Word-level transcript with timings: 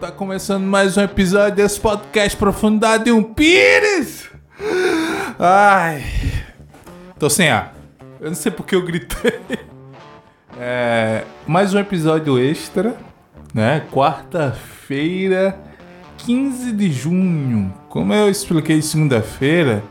Tá 0.00 0.10
começando 0.10 0.64
mais 0.64 0.96
um 0.96 1.02
episódio 1.02 1.56
desse 1.56 1.80
podcast 1.80 2.36
Profundidade 2.36 3.04
de 3.04 3.12
um 3.12 3.22
Pires. 3.22 4.28
Ai, 5.38 6.04
tô 7.18 7.30
sem 7.30 7.48
ar. 7.48 7.74
Eu 8.20 8.28
não 8.28 8.34
sei 8.34 8.52
porque 8.52 8.74
eu 8.74 8.84
gritei. 8.84 9.40
É, 10.58 11.24
mais 11.46 11.74
um 11.74 11.78
episódio 11.78 12.38
extra, 12.38 12.96
né? 13.52 13.84
Quarta-feira, 13.90 15.58
15 16.18 16.72
de 16.72 16.92
junho. 16.92 17.74
Como 17.88 18.14
eu 18.14 18.28
expliquei 18.28 18.80
segunda-feira, 18.82 19.82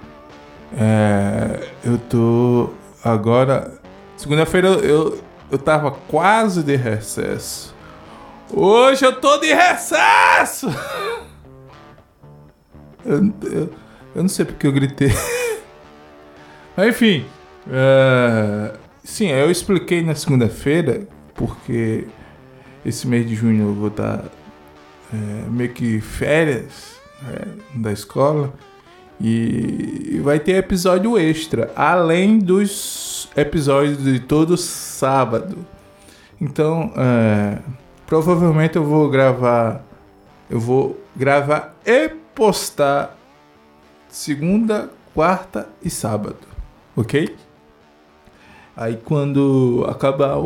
é, 0.78 1.68
eu 1.84 1.98
tô 1.98 2.70
agora. 3.04 3.74
Segunda-feira 4.16 4.70
eu, 4.70 5.22
eu 5.52 5.58
tava 5.58 5.92
quase 5.92 6.64
de 6.64 6.76
recesso. 6.76 7.73
Hoje 8.56 9.04
eu 9.04 9.20
tô 9.20 9.40
de 9.40 9.52
recesso! 9.52 10.68
Eu, 13.04 13.34
eu, 13.52 13.74
eu 14.16 14.21
não 14.21 14.30
sei 14.30 14.46
porque 14.46 14.68
eu 14.68 14.71
gritei. 14.71 15.10
Mas 16.78 16.89
enfim. 16.89 17.25
é, 17.68 18.75
sim, 19.04 19.28
eu 19.30 19.50
expliquei 19.50 20.04
na 20.04 20.14
segunda-feira, 20.14 21.08
porque 21.34 22.06
esse 22.86 23.08
mês 23.08 23.28
de 23.28 23.34
junho 23.34 23.70
eu 23.70 23.74
vou 23.74 23.88
estar 23.88 24.24
é, 25.11 25.50
meio 25.50 25.72
que 25.72 26.00
férias 26.00 26.97
né, 27.24 27.56
da 27.74 27.92
escola. 27.92 28.54
E 29.20 30.22
vai 30.24 30.39
ter 30.39 30.58
episódio 30.58 31.18
extra, 31.18 31.72
além 31.75 32.38
dos 32.38 33.30
episódios 33.36 34.03
de 34.03 34.20
todo 34.20 34.56
sábado. 34.58 35.58
Então, 36.39 36.94
é, 36.95 37.58
provavelmente 38.14 38.76
eu 38.76 38.86
vou 38.86 39.09
gravar. 39.09 39.84
Eu 40.48 40.59
vou 40.59 41.02
gravar 41.16 41.76
e 41.84 42.09
postar 42.36 43.17
segunda, 44.08 44.92
quarta 45.16 45.67
e 45.81 45.89
sábado, 45.89 46.38
ok? 46.95 47.36
Aí 48.78 48.97
quando 48.97 49.83
acabar 49.89 50.38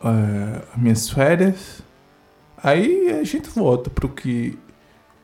as 0.00 0.80
minhas 0.80 1.10
férias, 1.10 1.82
aí 2.56 3.10
a 3.10 3.24
gente 3.24 3.50
volta 3.50 3.90
pro 3.90 4.08
que 4.08 4.56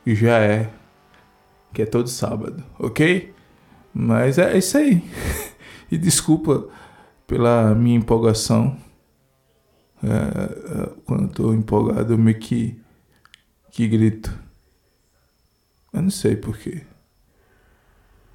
já 0.04 0.40
é, 0.40 0.70
que 1.72 1.82
é 1.82 1.86
todo 1.86 2.08
sábado, 2.08 2.64
ok? 2.80 3.32
Mas 3.94 4.38
é 4.38 4.58
isso 4.58 4.76
aí. 4.76 5.04
e 5.88 5.96
desculpa 5.96 6.66
pela 7.28 7.76
minha 7.76 7.96
empolgação. 7.96 8.76
É, 10.04 10.82
é, 10.82 10.90
quando 11.06 11.22
eu 11.22 11.28
tô 11.28 11.54
empolgado, 11.54 12.12
eu 12.12 12.18
meio 12.18 12.38
que, 12.38 12.78
que 13.70 13.88
grito. 13.88 14.38
Eu 15.92 16.02
não 16.02 16.10
sei 16.10 16.36
porquê. 16.36 16.82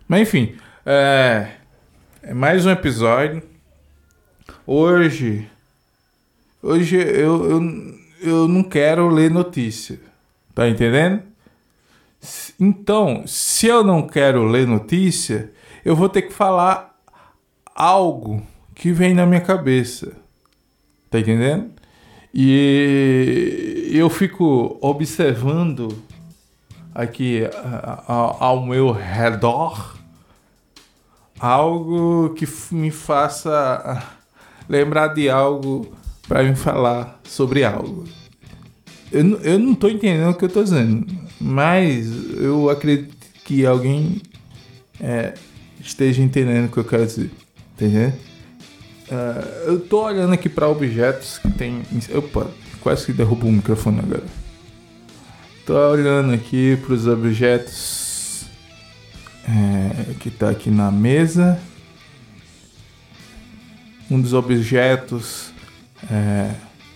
Mas 0.07 0.21
enfim, 0.21 0.55
é, 0.83 1.51
é 2.23 2.33
mais 2.33 2.65
um 2.65 2.71
episódio. 2.71 3.43
Hoje, 4.65 5.47
hoje 6.63 6.95
eu, 6.97 7.49
eu, 7.49 7.99
eu 8.21 8.47
não 8.47 8.63
quero 8.63 9.07
ler 9.07 9.29
notícia. 9.29 9.99
Tá 10.55 10.67
entendendo? 10.67 11.21
Então, 12.59 13.25
se 13.27 13.67
eu 13.67 13.83
não 13.83 14.07
quero 14.07 14.43
ler 14.43 14.67
notícia, 14.67 15.53
eu 15.85 15.95
vou 15.95 16.09
ter 16.09 16.23
que 16.23 16.33
falar 16.33 16.99
algo 17.75 18.41
que 18.73 18.91
vem 18.91 19.13
na 19.13 19.25
minha 19.25 19.39
cabeça. 19.39 20.18
Tá 21.09 21.19
entendendo? 21.19 21.71
E 22.33 23.89
eu 23.91 24.09
fico 24.09 24.77
observando 24.81 25.89
aqui 26.93 27.41
ao 28.05 28.65
meu 28.65 28.91
redor 28.91 29.97
algo 31.39 32.33
que 32.35 32.47
me 32.71 32.91
faça 32.91 34.03
lembrar 34.67 35.07
de 35.09 35.29
algo 35.29 35.91
para 36.27 36.43
me 36.43 36.55
falar 36.55 37.19
sobre 37.23 37.63
algo. 37.63 38.03
Eu, 39.11 39.41
eu 39.41 39.57
não 39.57 39.73
tô 39.73 39.87
entendendo 39.87 40.29
o 40.29 40.35
que 40.35 40.45
eu 40.45 40.49
tô 40.49 40.63
dizendo, 40.63 41.07
mas 41.41 42.07
eu 42.39 42.69
acredito 42.69 43.17
que 43.43 43.65
alguém 43.65 44.21
é, 44.99 45.33
esteja 45.79 46.21
entendendo 46.21 46.67
o 46.67 46.71
que 46.71 46.77
eu 46.77 46.85
quero 46.85 47.07
dizer. 47.07 47.31
Tá? 47.75 48.13
Ah, 49.11 49.63
eu 49.65 49.79
tô 49.79 50.03
olhando 50.03 50.33
aqui 50.33 50.47
para 50.49 50.67
objetos 50.67 51.37
que 51.39 51.49
tem. 51.51 51.81
Opa, 52.13 52.47
quase 52.81 53.05
que 53.07 53.13
derrubou 53.13 53.49
o 53.49 53.53
microfone 53.53 53.99
agora. 53.99 54.23
Tô 55.65 55.75
olhando 55.91 56.33
aqui 56.33 56.77
para 56.77 56.93
os 56.93 57.07
objetos 57.07 58.45
é, 59.47 60.13
que 60.19 60.29
tá 60.29 60.49
aqui 60.49 60.69
na 60.69 60.91
mesa. 60.91 61.59
Um 64.09 64.19
dos 64.19 64.33
objetos 64.33 65.51
é, 66.09 66.51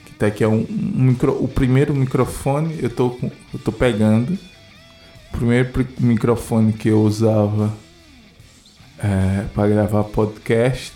que 0.05 0.13
tá 0.13 0.27
aqui 0.27 0.43
é 0.43 0.47
um, 0.47 0.65
um 0.69 1.03
micro, 1.03 1.43
o 1.43 1.47
primeiro 1.47 1.93
microfone. 1.93 2.77
Eu 2.81 2.89
tô, 2.89 3.17
eu 3.53 3.59
tô 3.59 3.71
pegando. 3.71 4.33
O 4.33 5.37
primeiro 5.37 5.69
pri- 5.69 5.87
microfone 5.99 6.73
que 6.73 6.89
eu 6.89 7.01
usava 7.01 7.73
é, 8.99 9.45
para 9.53 9.67
gravar 9.67 10.03
podcast 10.05 10.93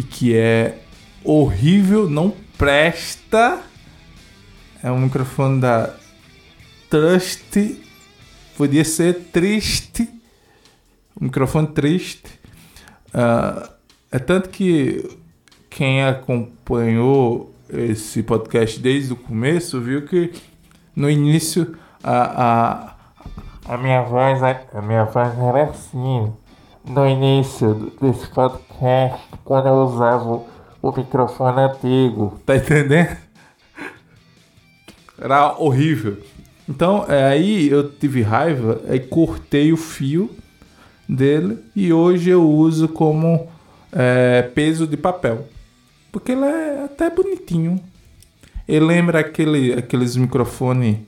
e 0.00 0.02
que 0.02 0.34
é 0.34 0.78
horrível, 1.22 2.08
não 2.08 2.34
presta. 2.56 3.60
É 4.82 4.90
um 4.90 4.98
microfone 4.98 5.60
da 5.60 5.94
Trust. 6.88 7.78
Podia 8.56 8.82
ser 8.82 9.24
triste. 9.30 10.08
Um 11.20 11.26
microfone 11.26 11.66
triste. 11.66 12.40
Ah, 13.12 13.70
é 14.10 14.18
tanto 14.18 14.48
que 14.48 15.06
quem 15.68 16.02
acompanhou 16.02 17.54
esse 17.68 18.22
podcast 18.22 18.80
desde 18.80 19.12
o 19.12 19.16
começo 19.16 19.78
viu 19.82 20.06
que 20.06 20.32
no 20.96 21.10
início 21.10 21.76
a, 22.02 22.94
a, 23.68 23.74
A 23.74 23.76
minha 23.76 24.02
voz, 24.02 24.42
a 24.42 24.80
minha 24.80 25.04
voz 25.04 25.38
era 25.38 25.64
assim. 25.64 26.32
No 26.84 27.06
início 27.06 27.92
desse 28.00 28.26
podcast, 28.28 29.22
quando 29.44 29.68
eu 29.68 29.74
usava 29.84 30.42
o, 30.82 30.92
microfone 30.96 31.60
antigo. 31.60 32.40
Tá 32.46 32.56
entendendo? 32.56 33.16
Era 35.20 35.54
horrível. 35.58 36.16
Então, 36.68 37.04
é, 37.08 37.28
aí 37.28 37.68
eu 37.68 37.90
tive 37.90 38.22
raiva, 38.22 38.80
aí 38.88 39.00
cortei 39.00 39.72
o 39.72 39.76
fio 39.76 40.30
dele 41.08 41.58
e 41.74 41.92
hoje 41.92 42.30
eu 42.30 42.48
uso 42.48 42.88
como 42.88 43.48
é, 43.92 44.42
peso 44.54 44.86
de 44.86 44.96
papel. 44.96 45.46
Porque 46.10 46.32
ele 46.32 46.44
é 46.44 46.84
até 46.84 47.10
bonitinho. 47.10 47.80
Ele 48.66 48.84
lembra 48.84 49.20
aquele, 49.20 49.72
aqueles 49.74 50.16
microfones 50.16 50.98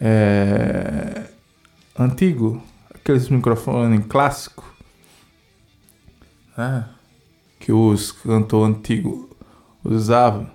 é, 0.00 1.24
antigo, 1.98 2.62
aqueles 2.94 3.28
microfones 3.28 4.06
clássicos, 4.06 4.64
né? 6.56 6.88
que 7.58 7.72
os 7.72 8.12
cantores 8.12 8.76
antigos 8.76 9.26
usavam. 9.84 10.50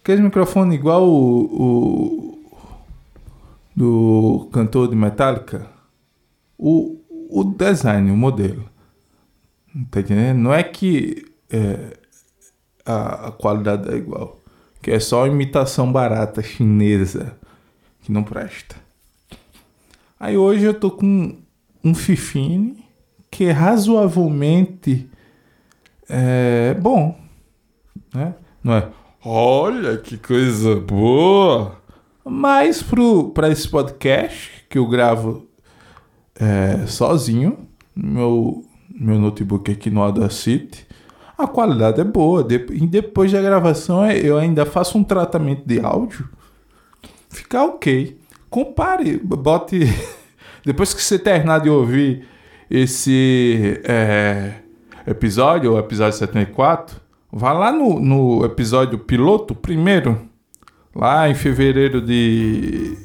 Aqueles 0.00 0.24
microfones 0.24 0.74
igual 0.74 1.08
o, 1.08 1.44
o 1.44 2.32
do 3.74 4.48
cantor 4.52 4.88
de 4.88 4.96
Metallica. 4.96 5.68
O, 6.58 7.00
o 7.30 7.44
design, 7.44 8.10
o 8.10 8.16
modelo. 8.16 8.68
Tá? 9.90 10.00
Não 10.34 10.52
é 10.52 10.62
que 10.62 11.24
é, 11.50 11.96
a, 12.84 13.28
a 13.28 13.32
qualidade 13.32 13.92
é 13.92 13.96
igual. 13.96 14.40
Que 14.80 14.90
é 14.90 15.00
só 15.00 15.26
imitação 15.26 15.92
barata 15.92 16.42
chinesa 16.42 17.36
que 18.02 18.12
não 18.12 18.22
presta. 18.22 18.76
Aí 20.18 20.36
hoje 20.36 20.64
eu 20.64 20.74
tô 20.74 20.90
com 20.90 21.38
um 21.82 21.94
Fifine 21.94 22.84
que 23.32 23.46
é 23.46 23.50
razoavelmente 23.50 25.08
é, 26.06 26.74
bom. 26.74 27.18
Né? 28.14 28.34
Não 28.62 28.74
é? 28.74 28.88
Olha 29.24 29.96
que 29.96 30.18
coisa 30.18 30.76
boa! 30.76 31.78
Mas 32.22 32.84
para 33.34 33.48
esse 33.48 33.66
podcast 33.66 34.50
que 34.68 34.76
eu 34.78 34.86
gravo 34.86 35.48
é, 36.38 36.86
sozinho, 36.86 37.66
meu, 37.96 38.62
meu 38.94 39.18
notebook 39.18 39.72
aqui 39.72 39.88
no 39.90 40.02
Audacity, 40.02 40.86
a 41.38 41.46
qualidade 41.46 42.02
é 42.02 42.04
boa. 42.04 42.44
De- 42.44 42.66
e 42.70 42.86
depois 42.86 43.32
da 43.32 43.40
gravação 43.40 44.08
eu 44.10 44.36
ainda 44.36 44.66
faço 44.66 44.98
um 44.98 45.02
tratamento 45.02 45.66
de 45.66 45.80
áudio, 45.80 46.28
fica 47.30 47.64
ok. 47.64 48.20
Compare, 48.50 49.16
bote. 49.16 49.80
Depois 50.64 50.94
que 50.94 51.02
você 51.02 51.18
terminar 51.18 51.58
de 51.58 51.68
ouvir 51.68 52.24
esse 52.74 53.82
é, 53.84 54.54
episódio, 55.06 55.74
o 55.74 55.78
episódio 55.78 56.18
74, 56.18 56.96
vá 57.30 57.52
lá 57.52 57.70
no, 57.70 58.00
no 58.00 58.46
episódio 58.46 58.98
piloto 58.98 59.54
primeiro 59.54 60.18
lá 60.96 61.28
em 61.28 61.34
fevereiro 61.34 62.00
de 62.00 62.96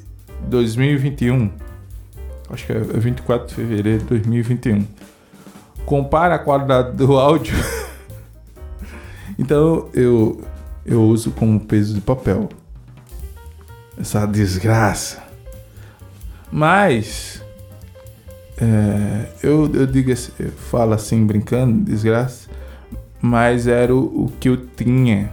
2021. 0.48 1.52
Acho 2.50 2.66
que 2.66 2.72
é 2.72 2.80
24 2.80 3.48
de 3.48 3.56
fevereiro 3.56 4.00
de 4.00 4.06
2021. 4.06 4.88
Compara 5.86 6.36
a 6.36 6.40
qualidade 6.40 6.96
do 6.96 7.12
áudio. 7.20 7.58
então 9.38 9.90
eu, 9.94 10.46
eu 10.86 11.04
uso 11.04 11.32
como 11.32 11.60
peso 11.60 11.94
de 11.94 12.00
papel. 12.00 12.48
Essa 14.00 14.26
desgraça. 14.26 15.22
Mas 16.50 17.46
é, 18.60 19.30
eu, 19.44 19.72
eu 19.74 19.86
digo 19.86 20.12
assim, 20.12 20.32
eu 20.40 20.52
falo 20.52 20.94
assim 20.94 21.26
brincando, 21.26 21.84
desgraça, 21.84 22.50
mas 23.22 23.68
era 23.68 23.94
o, 23.94 24.26
o 24.26 24.34
que 24.40 24.50
eu 24.50 24.58
tinha. 24.58 25.32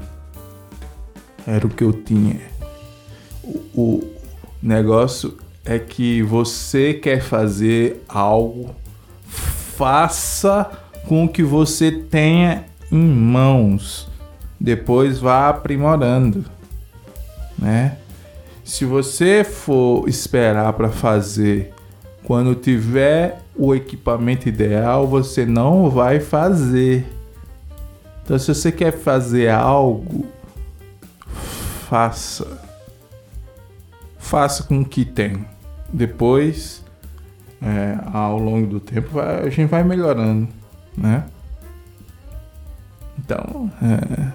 Era 1.47 1.67
o 1.67 1.71
que 1.71 1.85
eu 1.85 1.93
tinha. 1.93 2.41
O, 3.43 3.63
o 3.75 4.13
negócio 4.63 5.37
é 5.65 5.79
que 5.79 6.23
você 6.23 6.93
quer 6.93 7.23
fazer 7.23 8.03
algo, 8.09 8.75
faça 9.27 10.71
com 11.07 11.25
o 11.25 11.29
que 11.29 11.43
você 11.43 11.91
tenha 11.91 12.65
em 12.93 13.07
mãos. 13.07 14.09
Depois 14.61 15.19
vá 15.19 15.49
aprimorando, 15.49 16.45
né? 17.59 17.99
Se 18.65 18.85
você 18.85 19.45
for 19.45 20.09
esperar 20.09 20.73
para 20.73 20.89
fazer 20.89 21.75
quando 22.25 22.55
tiver 22.55 23.43
o 23.55 23.75
equipamento 23.75 24.49
ideal, 24.49 25.07
você 25.07 25.45
não 25.45 25.91
vai 25.91 26.19
fazer. 26.19 27.07
Então, 28.25 28.39
se 28.39 28.53
você 28.53 28.73
quer 28.73 28.93
fazer 28.93 29.51
algo, 29.51 30.27
faça. 31.89 32.63
Faça 34.19 34.63
com 34.63 34.81
o 34.81 34.85
que 34.85 35.05
tem. 35.05 35.45
Depois, 35.93 36.83
é, 37.61 37.99
ao 38.13 38.39
longo 38.39 38.67
do 38.67 38.81
tempo, 38.81 39.21
a 39.21 39.49
gente 39.51 39.69
vai 39.69 39.85
melhorando, 39.85 40.49
né? 40.97 41.25
Então, 43.19 43.71
é, 43.83 44.33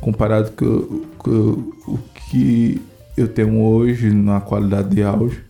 comparado 0.00 0.50
com, 0.50 1.04
com 1.16 1.72
o 1.86 1.98
que 2.28 2.82
eu 3.16 3.28
tenho 3.28 3.62
hoje 3.62 4.10
na 4.10 4.40
qualidade 4.40 4.90
de 4.90 5.02
áudio, 5.02 5.45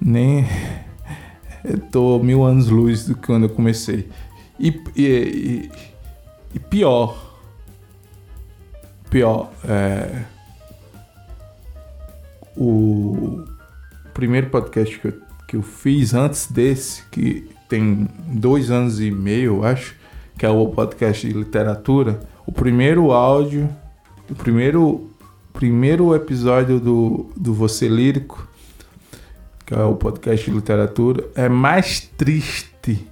nem 0.00 0.46
tô 1.90 2.18
mil 2.18 2.42
anos 2.42 2.68
luz 2.68 3.06
do 3.06 3.14
que 3.14 3.26
quando 3.26 3.44
eu 3.44 3.50
comecei. 3.50 4.08
E, 4.58 4.68
e, 4.96 5.02
e, 5.04 5.70
e 6.54 6.58
pior, 6.58 7.38
pior, 9.10 9.50
é, 9.64 10.24
o 12.56 13.44
primeiro 14.12 14.48
podcast 14.48 14.98
que 14.98 15.08
eu, 15.08 15.14
que 15.48 15.56
eu 15.56 15.62
fiz 15.62 16.14
antes 16.14 16.50
desse, 16.50 17.04
que 17.10 17.48
tem 17.68 18.08
dois 18.26 18.70
anos 18.70 19.00
e 19.00 19.10
meio, 19.10 19.56
eu 19.56 19.64
acho, 19.64 19.94
que 20.36 20.44
é 20.44 20.48
o 20.48 20.66
podcast 20.68 21.26
de 21.26 21.32
literatura, 21.32 22.20
o 22.46 22.52
primeiro 22.52 23.12
áudio, 23.12 23.68
o 24.28 24.34
primeiro 24.34 25.10
primeiro 25.52 26.14
episódio 26.14 26.78
do, 26.80 27.30
do 27.36 27.52
Você 27.52 27.88
Lírico, 27.88 28.48
que 29.70 29.74
é 29.76 29.84
o 29.84 29.94
podcast 29.94 30.50
de 30.50 30.56
literatura, 30.56 31.28
é 31.36 31.48
mais 31.48 32.00
triste. 32.00 33.08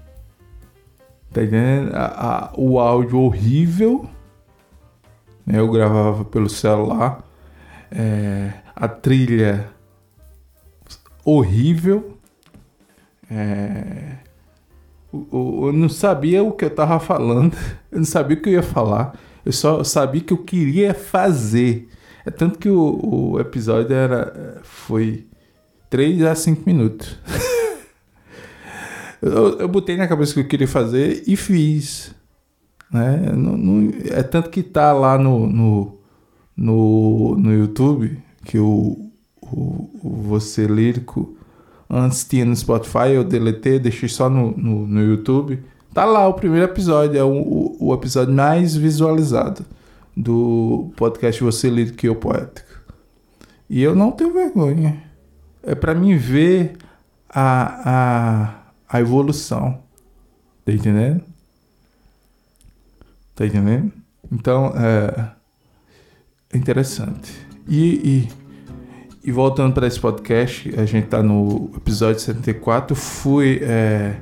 Tá 1.32 1.40
entendendo? 1.40 1.94
A, 1.94 2.48
a, 2.48 2.52
o 2.56 2.80
áudio 2.80 3.20
horrível. 3.20 4.10
Né? 5.46 5.60
Eu 5.60 5.70
gravava 5.70 6.24
pelo 6.24 6.50
celular. 6.50 7.22
É, 7.92 8.54
a 8.74 8.88
trilha 8.88 9.70
horrível. 11.24 12.18
É, 13.30 14.16
eu, 15.12 15.60
eu 15.66 15.72
não 15.72 15.88
sabia 15.88 16.42
o 16.42 16.50
que 16.50 16.64
eu 16.64 16.74
tava 16.74 16.98
falando. 16.98 17.56
Eu 17.92 17.98
não 17.98 18.04
sabia 18.04 18.36
o 18.36 18.42
que 18.42 18.48
eu 18.50 18.54
ia 18.54 18.62
falar. 18.62 19.16
Eu 19.46 19.52
só 19.52 19.82
sabia 19.82 20.20
que 20.20 20.32
eu 20.32 20.44
queria 20.44 20.92
fazer. 20.92 21.88
É 22.26 22.30
tanto 22.30 22.58
que 22.58 22.68
o, 22.68 23.30
o 23.32 23.40
episódio 23.40 23.94
era 23.94 24.60
foi 24.62 25.28
3 25.90 26.22
a 26.22 26.34
5 26.34 26.62
minutos. 26.66 27.16
eu, 29.22 29.58
eu 29.60 29.68
botei 29.68 29.96
na 29.96 30.08
cabeça 30.08 30.34
que 30.34 30.40
eu 30.40 30.48
queria 30.48 30.68
fazer 30.68 31.22
e 31.26 31.36
fiz. 31.36 32.14
Né? 32.90 33.32
Não, 33.34 33.56
não, 33.56 33.92
é 34.10 34.22
tanto 34.22 34.50
que 34.50 34.62
tá 34.62 34.92
lá 34.92 35.18
no, 35.18 35.46
no, 35.46 35.98
no, 36.56 37.36
no 37.36 37.52
YouTube 37.52 38.18
que 38.44 38.58
o, 38.58 39.10
o, 39.42 39.90
o 40.02 40.22
Você 40.28 40.66
Lírico 40.66 41.36
antes 41.88 42.24
tinha 42.24 42.44
no 42.44 42.54
Spotify, 42.54 43.12
eu 43.14 43.24
deletei, 43.24 43.78
deixei 43.78 44.08
só 44.08 44.28
no, 44.28 44.56
no, 44.56 44.86
no 44.86 45.02
YouTube. 45.02 45.62
Tá 45.94 46.04
lá 46.04 46.28
o 46.28 46.34
primeiro 46.34 46.66
episódio, 46.66 47.18
é 47.18 47.24
o, 47.24 47.32
o, 47.32 47.76
o 47.80 47.94
episódio 47.94 48.34
mais 48.34 48.76
visualizado 48.76 49.64
do 50.16 50.90
podcast 50.96 51.42
Você 51.42 51.70
Lírico 51.70 52.04
e 52.04 52.08
Eu 52.08 52.16
Poético. 52.16 52.68
E 53.70 53.82
eu 53.82 53.94
não 53.94 54.10
tenho 54.10 54.32
vergonha. 54.32 55.07
É 55.62 55.74
para 55.74 55.94
mim 55.94 56.16
ver 56.16 56.76
a, 57.28 57.90
a, 58.88 58.96
a 58.96 59.00
evolução. 59.00 59.82
Tá 60.64 60.72
entendendo? 60.72 61.22
Tá 63.34 63.46
entendendo? 63.46 63.92
Então, 64.30 64.72
é, 64.76 65.30
é 66.52 66.58
interessante. 66.58 67.32
E, 67.66 68.28
e, 69.24 69.28
e 69.28 69.32
voltando 69.32 69.74
para 69.74 69.86
esse 69.86 70.00
podcast, 70.00 70.72
a 70.78 70.84
gente 70.84 71.06
tá 71.08 71.22
no 71.22 71.70
episódio 71.76 72.20
74. 72.20 72.94
Fui 72.94 73.60
é, 73.62 74.16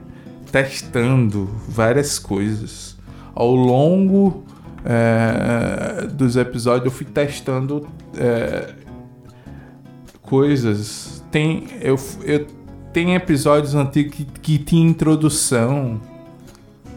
testando 0.50 1.46
várias 1.68 2.18
coisas 2.18 2.96
ao 3.34 3.54
longo 3.54 4.44
é, 4.88 6.06
dos 6.06 6.36
episódios 6.36 6.86
eu 6.86 6.90
fui 6.92 7.04
testando 7.04 7.88
é, 8.16 8.72
coisas. 10.22 11.15
Tem, 11.36 11.66
eu, 11.82 12.00
eu 12.24 12.46
tem 12.94 13.14
episódios 13.14 13.74
antigos 13.74 14.16
que, 14.16 14.24
que 14.24 14.58
tinha 14.58 14.88
introdução. 14.88 16.00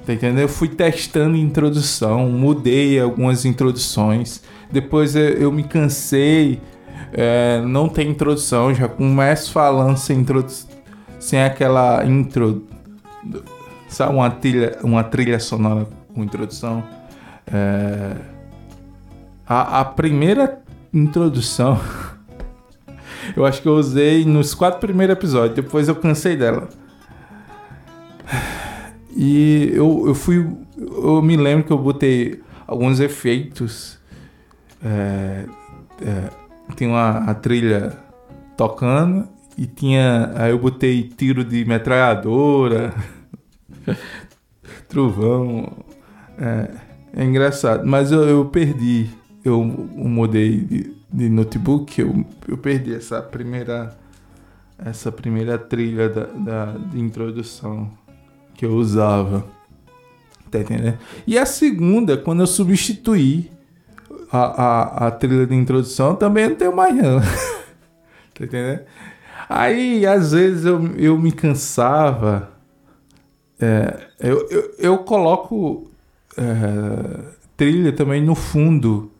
Tá 0.05 0.13
entendendo? 0.13 0.39
Eu 0.39 0.47
fui 0.47 0.69
testando 0.69 1.35
introdução, 1.35 2.29
mudei 2.29 3.01
algumas 3.01 3.43
introduções. 3.43 4.41
Depois 4.71 5.13
eu, 5.13 5.27
eu 5.31 5.51
me 5.51 5.61
cansei, 5.61 6.61
é, 7.11 7.59
não 7.65 7.89
tem 7.89 8.11
introdução, 8.11 8.73
já 8.73 8.87
começo 8.87 9.51
falando 9.51 9.97
sem 9.97 10.25
sem 11.19 11.43
aquela 11.43 12.05
intro, 12.05 12.65
sabe, 13.89 14.13
uma 14.13 14.31
trilha, 14.31 14.79
uma 14.83 15.03
trilha 15.03 15.37
sonora 15.37 15.85
com 16.15 16.23
introdução. 16.23 16.81
É, 17.45 18.15
a, 19.45 19.81
a 19.81 19.83
primeira 19.83 20.61
introdução 20.93 21.77
eu 23.35 23.45
acho 23.45 23.61
que 23.61 23.67
eu 23.67 23.73
usei 23.73 24.25
nos 24.25 24.53
quatro 24.53 24.79
primeiros 24.79 25.15
episódios, 25.15 25.55
depois 25.55 25.87
eu 25.87 25.95
cansei 25.95 26.35
dela. 26.35 26.69
E 29.15 29.71
eu, 29.73 30.05
eu 30.07 30.15
fui. 30.15 30.45
Eu 30.77 31.21
me 31.21 31.35
lembro 31.35 31.65
que 31.65 31.73
eu 31.73 31.77
botei 31.77 32.41
alguns 32.65 32.99
efeitos. 32.99 33.97
É, 34.83 35.45
é, 36.01 36.29
tem 36.75 36.87
uma 36.87 37.29
a 37.29 37.33
trilha 37.33 37.97
tocando 38.55 39.27
e 39.57 39.65
tinha. 39.65 40.31
Aí 40.35 40.51
eu 40.51 40.59
botei 40.59 41.03
tiro 41.03 41.43
de 41.43 41.65
metralhadora, 41.65 42.93
trovão. 44.87 45.85
É, 46.37 46.69
é 47.21 47.25
engraçado, 47.25 47.85
mas 47.85 48.11
eu, 48.11 48.23
eu 48.23 48.45
perdi. 48.45 49.09
Eu, 49.43 49.89
eu 49.97 50.07
mudei 50.07 50.57
de, 50.57 50.98
de, 51.11 51.29
notebook, 51.29 51.99
eu, 51.99 52.25
eu 52.47 52.57
perdi 52.57 52.93
essa 52.93 53.21
primeira 53.21 53.97
essa 54.77 55.11
primeira 55.11 55.57
trilha 55.57 56.07
da, 56.07 56.23
da 56.23 56.65
de 56.71 56.99
introdução 56.99 57.91
que 58.55 58.65
eu 58.65 58.73
usava. 58.73 59.45
Tá 60.49 60.59
entendendo? 60.59 60.97
E 61.27 61.37
a 61.37 61.45
segunda, 61.45 62.17
quando 62.17 62.41
eu 62.41 62.47
substituí 62.47 63.51
a, 64.31 64.39
a, 64.39 65.07
a 65.07 65.11
trilha 65.11 65.45
de 65.45 65.55
introdução, 65.55 66.15
também 66.15 66.49
não 66.49 66.55
tenho 66.55 66.75
mais 66.75 66.95
não. 66.95 67.19
tá 68.33 68.45
entendendo? 68.45 68.81
Aí, 69.47 70.05
às 70.05 70.31
vezes, 70.31 70.65
eu, 70.65 70.81
eu 70.95 71.17
me 71.17 71.31
cansava. 71.31 72.51
É, 73.59 74.07
eu, 74.19 74.47
eu, 74.49 74.75
eu 74.77 74.97
coloco 74.99 75.89
é, 76.37 77.33
trilha 77.57 77.91
também 77.91 78.23
no 78.23 78.35
fundo 78.35 79.11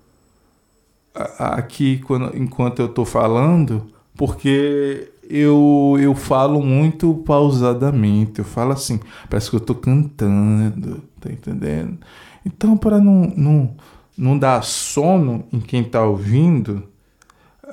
aqui 1.14 2.00
quando, 2.00 2.36
enquanto 2.38 2.80
eu 2.80 2.86
estou 2.86 3.06
falando, 3.06 3.88
porque 4.16 5.12
eu, 5.30 5.98
eu 6.00 6.16
falo 6.16 6.62
muito 6.62 7.14
pausadamente. 7.26 8.40
Eu 8.40 8.46
falo 8.46 8.72
assim, 8.72 9.00
parece 9.30 9.50
que 9.50 9.56
eu 9.56 9.60
estou 9.60 9.76
cantando, 9.76 11.04
tá 11.20 11.32
entendendo? 11.32 11.98
Então, 12.46 12.78
para 12.78 13.00
não, 13.00 13.34
não, 13.36 13.76
não 14.18 14.38
dar 14.38 14.64
sono 14.64 15.46
em 15.52 15.60
quem 15.60 15.82
está 15.82 16.04
ouvindo, 16.04 16.84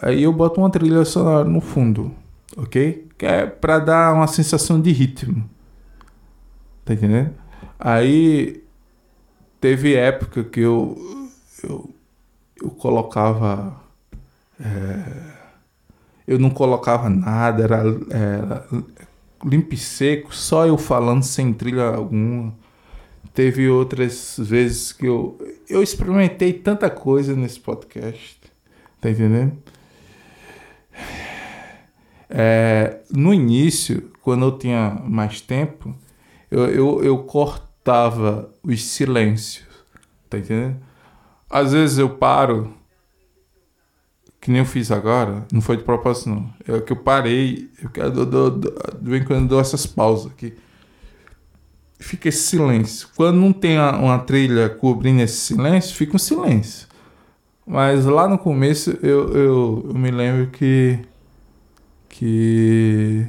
Aí 0.02 0.22
eu 0.22 0.32
boto 0.32 0.60
uma 0.60 0.70
trilha 0.70 1.04
sonora 1.04 1.48
no 1.48 1.60
fundo, 1.60 2.14
ok? 2.56 3.06
Que 3.16 3.26
é 3.26 3.46
pra 3.46 3.78
dar 3.78 4.14
uma 4.14 4.26
sensação 4.26 4.80
de 4.80 4.92
ritmo. 4.92 5.48
Tá 6.84 6.92
entendendo? 6.92 7.32
Aí 7.78 8.62
teve 9.60 9.94
época 9.94 10.44
que 10.44 10.60
eu, 10.60 11.30
eu, 11.64 11.90
eu 12.60 12.70
colocava. 12.70 13.80
É, 14.60 15.36
eu 16.26 16.38
não 16.38 16.50
colocava 16.50 17.08
nada, 17.08 17.62
era, 17.62 17.82
era 18.10 18.66
limpo 19.44 19.74
e 19.74 19.76
seco, 19.76 20.34
só 20.34 20.66
eu 20.66 20.76
falando 20.76 21.22
sem 21.22 21.52
trilha 21.52 21.84
alguma. 21.84 22.54
Teve 23.32 23.68
outras 23.68 24.36
vezes 24.38 24.92
que 24.92 25.06
eu, 25.06 25.38
eu 25.68 25.82
experimentei 25.82 26.52
tanta 26.52 26.88
coisa 26.88 27.36
nesse 27.36 27.60
podcast, 27.60 28.40
tá 29.00 29.10
entendendo? 29.10 29.56
É, 32.28 33.00
no 33.10 33.32
início, 33.32 34.10
quando 34.22 34.46
eu 34.46 34.58
tinha 34.58 35.00
mais 35.04 35.40
tempo, 35.40 35.94
eu, 36.50 36.66
eu, 36.66 37.04
eu 37.04 37.18
cortava 37.18 38.50
os 38.62 38.82
silêncios, 38.84 39.64
tá 40.28 40.38
entendendo? 40.38 40.76
Às 41.48 41.72
vezes 41.72 41.98
eu 41.98 42.10
paro, 42.10 42.72
que 44.40 44.50
nem 44.50 44.60
eu 44.60 44.66
fiz 44.66 44.90
agora, 44.90 45.46
não 45.52 45.60
foi 45.60 45.76
de 45.76 45.84
propósito 45.84 46.30
não, 46.30 46.50
é 46.66 46.80
que 46.80 46.92
eu 46.92 46.96
parei, 46.96 47.70
eu 47.82 47.88
quero, 47.90 48.10
do, 48.10 48.26
do, 48.26 48.50
do, 48.50 49.16
em 49.16 49.24
quando 49.24 49.42
eu 49.42 49.48
dou 49.48 49.60
essas 49.60 49.86
pausas 49.86 50.32
aqui. 50.32 50.54
Fica 51.98 52.28
esse 52.28 52.42
silêncio. 52.42 53.08
Quando 53.16 53.36
não 53.36 53.52
tem 53.52 53.78
uma 53.78 54.18
trilha 54.18 54.68
cobrindo 54.68 55.22
esse 55.22 55.36
silêncio, 55.36 55.96
fica 55.96 56.14
um 56.14 56.18
silêncio. 56.18 56.86
Mas 57.66 58.04
lá 58.04 58.28
no 58.28 58.38
começo 58.38 58.90
eu, 59.02 59.34
eu, 59.34 59.84
eu 59.88 59.94
me 59.94 60.10
lembro 60.10 60.48
que 60.50 61.00
que 62.18 63.26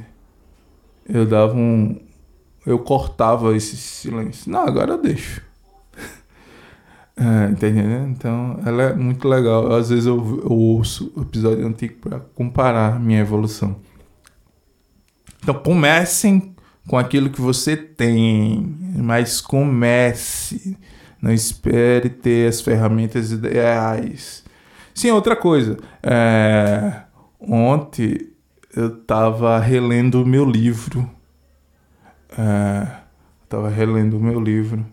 eu 1.06 1.26
dava 1.26 1.54
um. 1.54 2.00
Eu 2.64 2.78
cortava 2.78 3.54
esse 3.56 3.76
silêncio. 3.76 4.50
Não, 4.50 4.60
agora 4.60 4.92
eu 4.92 5.02
deixo. 5.02 5.42
É, 7.20 7.50
entendendo? 7.50 8.08
Então, 8.10 8.60
ela 8.64 8.82
é 8.84 8.94
muito 8.94 9.26
legal. 9.26 9.74
Às 9.74 9.90
vezes 9.90 10.06
eu, 10.06 10.40
eu 10.44 10.52
ouço 10.52 11.12
o 11.16 11.22
episódio 11.22 11.66
antigo 11.66 11.94
para 12.00 12.20
comparar 12.20 13.00
minha 13.00 13.20
evolução. 13.20 13.76
Então, 15.42 15.54
comecem 15.54 16.54
com 16.86 16.96
aquilo 16.96 17.28
que 17.28 17.40
você 17.40 17.76
tem, 17.76 18.76
mas 18.96 19.40
comece. 19.40 20.76
Não 21.20 21.32
espere 21.32 22.08
ter 22.08 22.48
as 22.48 22.60
ferramentas 22.60 23.32
ideais. 23.32 24.44
Sim, 24.94 25.10
outra 25.10 25.34
coisa. 25.34 25.76
É, 26.00 27.02
ontem 27.40 28.30
eu 28.76 28.86
estava 28.86 29.58
relendo 29.58 30.22
o 30.22 30.26
meu 30.26 30.44
livro. 30.44 31.10
É, 32.36 32.86
estava 33.42 33.68
relendo 33.68 34.18
o 34.18 34.22
meu 34.22 34.38
livro 34.38 34.86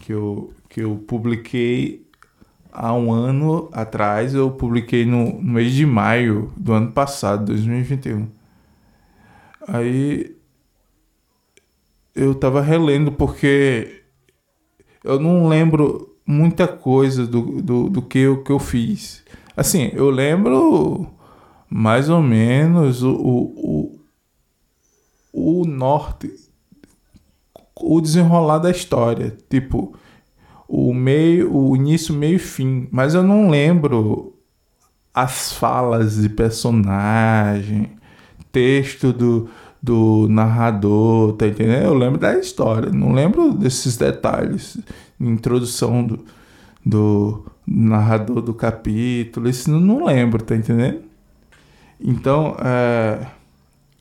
que 0.00 0.12
eu, 0.12 0.52
que 0.74 0.80
eu 0.80 0.96
publiquei 1.06 2.04
há 2.72 2.92
um 2.92 3.12
ano 3.12 3.68
atrás. 3.72 4.34
Eu 4.34 4.50
publiquei 4.50 5.06
no, 5.06 5.40
no 5.40 5.52
mês 5.52 5.72
de 5.72 5.86
maio 5.86 6.52
do 6.56 6.72
ano 6.72 6.90
passado, 6.90 7.44
2021. 7.44 8.26
Aí 9.68 10.36
eu 12.12 12.32
estava 12.32 12.60
relendo 12.60 13.12
porque 13.12 14.02
eu 15.04 15.20
não 15.20 15.46
lembro 15.46 16.16
muita 16.26 16.66
coisa 16.66 17.24
do, 17.24 17.62
do, 17.62 17.88
do 17.88 18.02
que, 18.02 18.18
eu, 18.18 18.42
que 18.42 18.50
eu 18.50 18.58
fiz. 18.58 19.22
Assim, 19.56 19.92
eu 19.92 20.10
lembro 20.10 21.06
mais 21.70 22.08
ou 22.08 22.20
menos 22.20 23.00
o, 23.00 23.12
o, 23.12 24.00
o, 25.32 25.60
o 25.60 25.64
norte, 25.64 26.34
o 27.76 28.00
desenrolar 28.00 28.58
da 28.58 28.72
história. 28.72 29.38
Tipo, 29.48 29.96
o 30.68 30.92
meio, 30.94 31.54
o 31.54 31.76
início, 31.76 32.14
meio 32.14 32.36
e 32.36 32.38
fim. 32.38 32.88
Mas 32.90 33.14
eu 33.14 33.22
não 33.22 33.48
lembro 33.50 34.34
as 35.12 35.52
falas 35.52 36.20
de 36.20 36.28
personagem, 36.28 37.90
texto 38.50 39.12
do, 39.12 39.48
do 39.82 40.26
narrador, 40.28 41.34
tá 41.34 41.46
entendendo? 41.46 41.84
Eu 41.84 41.94
lembro 41.94 42.18
da 42.18 42.38
história, 42.38 42.90
não 42.90 43.12
lembro 43.12 43.52
desses 43.52 43.96
detalhes. 43.96 44.78
Introdução 45.20 46.04
do, 46.04 46.24
do 46.84 47.44
narrador 47.66 48.42
do 48.42 48.52
capítulo, 48.52 49.48
isso 49.48 49.70
não, 49.70 50.04
lembro, 50.04 50.42
tá 50.42 50.56
entendendo? 50.56 51.02
Então, 52.00 52.56
é, 52.62 53.26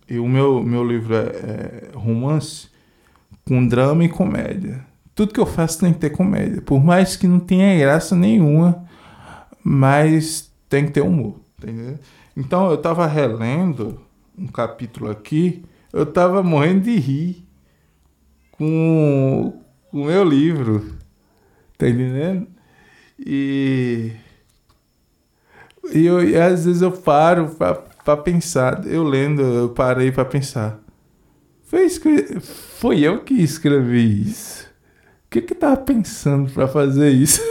e 0.10 0.20
o 0.20 0.28
meu, 0.28 0.64
meu 0.64 0.86
livro 0.86 1.16
é, 1.16 1.20
é, 1.20 1.90
romance 1.96 2.68
com 3.46 3.66
drama 3.66 4.04
e 4.04 4.10
comédia. 4.10 4.86
Tudo 5.16 5.34
que 5.34 5.40
eu 5.40 5.46
faço 5.46 5.80
tem 5.80 5.94
que 5.94 6.00
ter 6.00 6.10
comédia. 6.10 6.62
Por 6.62 6.84
mais 6.84 7.16
que 7.16 7.28
não 7.28 7.40
tenha 7.40 7.78
graça 7.80 8.16
nenhuma, 8.16 8.84
mas 9.64 10.52
tem 10.68 10.86
que 10.86 10.92
ter 10.92 11.02
humor. 11.02 11.40
Entendeu? 11.58 12.00
Então 12.36 12.70
eu 12.70 12.78
tava 12.78 13.06
relendo 13.06 14.02
um 14.38 14.48
capítulo 14.48 15.12
aqui, 15.12 15.64
eu 15.92 16.06
tava 16.06 16.42
morrendo 16.42 16.82
de 16.82 16.96
rir 16.96 17.48
com 18.52 19.54
o 19.92 20.06
meu 20.06 20.24
livro. 20.24 20.98
Tá 21.78 21.88
entendendo? 21.88 22.48
E 23.20 24.14
e, 25.92 26.06
eu, 26.06 26.28
e 26.28 26.36
às 26.36 26.66
vezes 26.66 26.82
eu 26.82 26.92
paro 26.92 27.50
pra, 27.50 27.76
pra 27.76 28.18
pensar. 28.18 28.86
Eu 28.88 29.04
lendo, 29.04 29.42
eu 29.42 29.70
parei 29.70 30.12
pra 30.12 30.24
pensar. 30.24 30.80
Foi, 31.64 31.90
foi 31.90 33.00
eu 33.00 33.24
que 33.24 33.34
escrevi 33.34 34.24
isso. 34.30 34.72
Que 35.34 35.42
que 35.42 35.56
tava 35.56 35.78
pensando 35.78 36.48
pra 36.52 36.68
fazer 36.68 37.10
isso? 37.10 37.42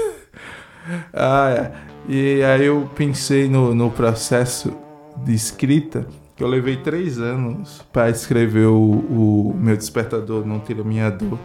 ah, 1.13 1.51
é. 1.51 1.73
E 2.09 2.41
aí 2.45 2.67
eu 2.67 2.89
pensei 2.95 3.49
no, 3.49 3.75
no 3.75 3.91
processo 3.91 4.73
de 5.17 5.35
escrita, 5.35 6.07
que 6.37 6.45
eu 6.45 6.47
levei 6.47 6.77
três 6.77 7.19
anos 7.19 7.85
para 7.93 8.09
escrever 8.09 8.67
o, 8.67 8.79
o 8.79 9.57
Meu 9.59 9.77
Despertador 9.77 10.47
Não 10.47 10.61
Tira 10.61 10.85
Minha 10.85 11.11
Dor. 11.11 11.41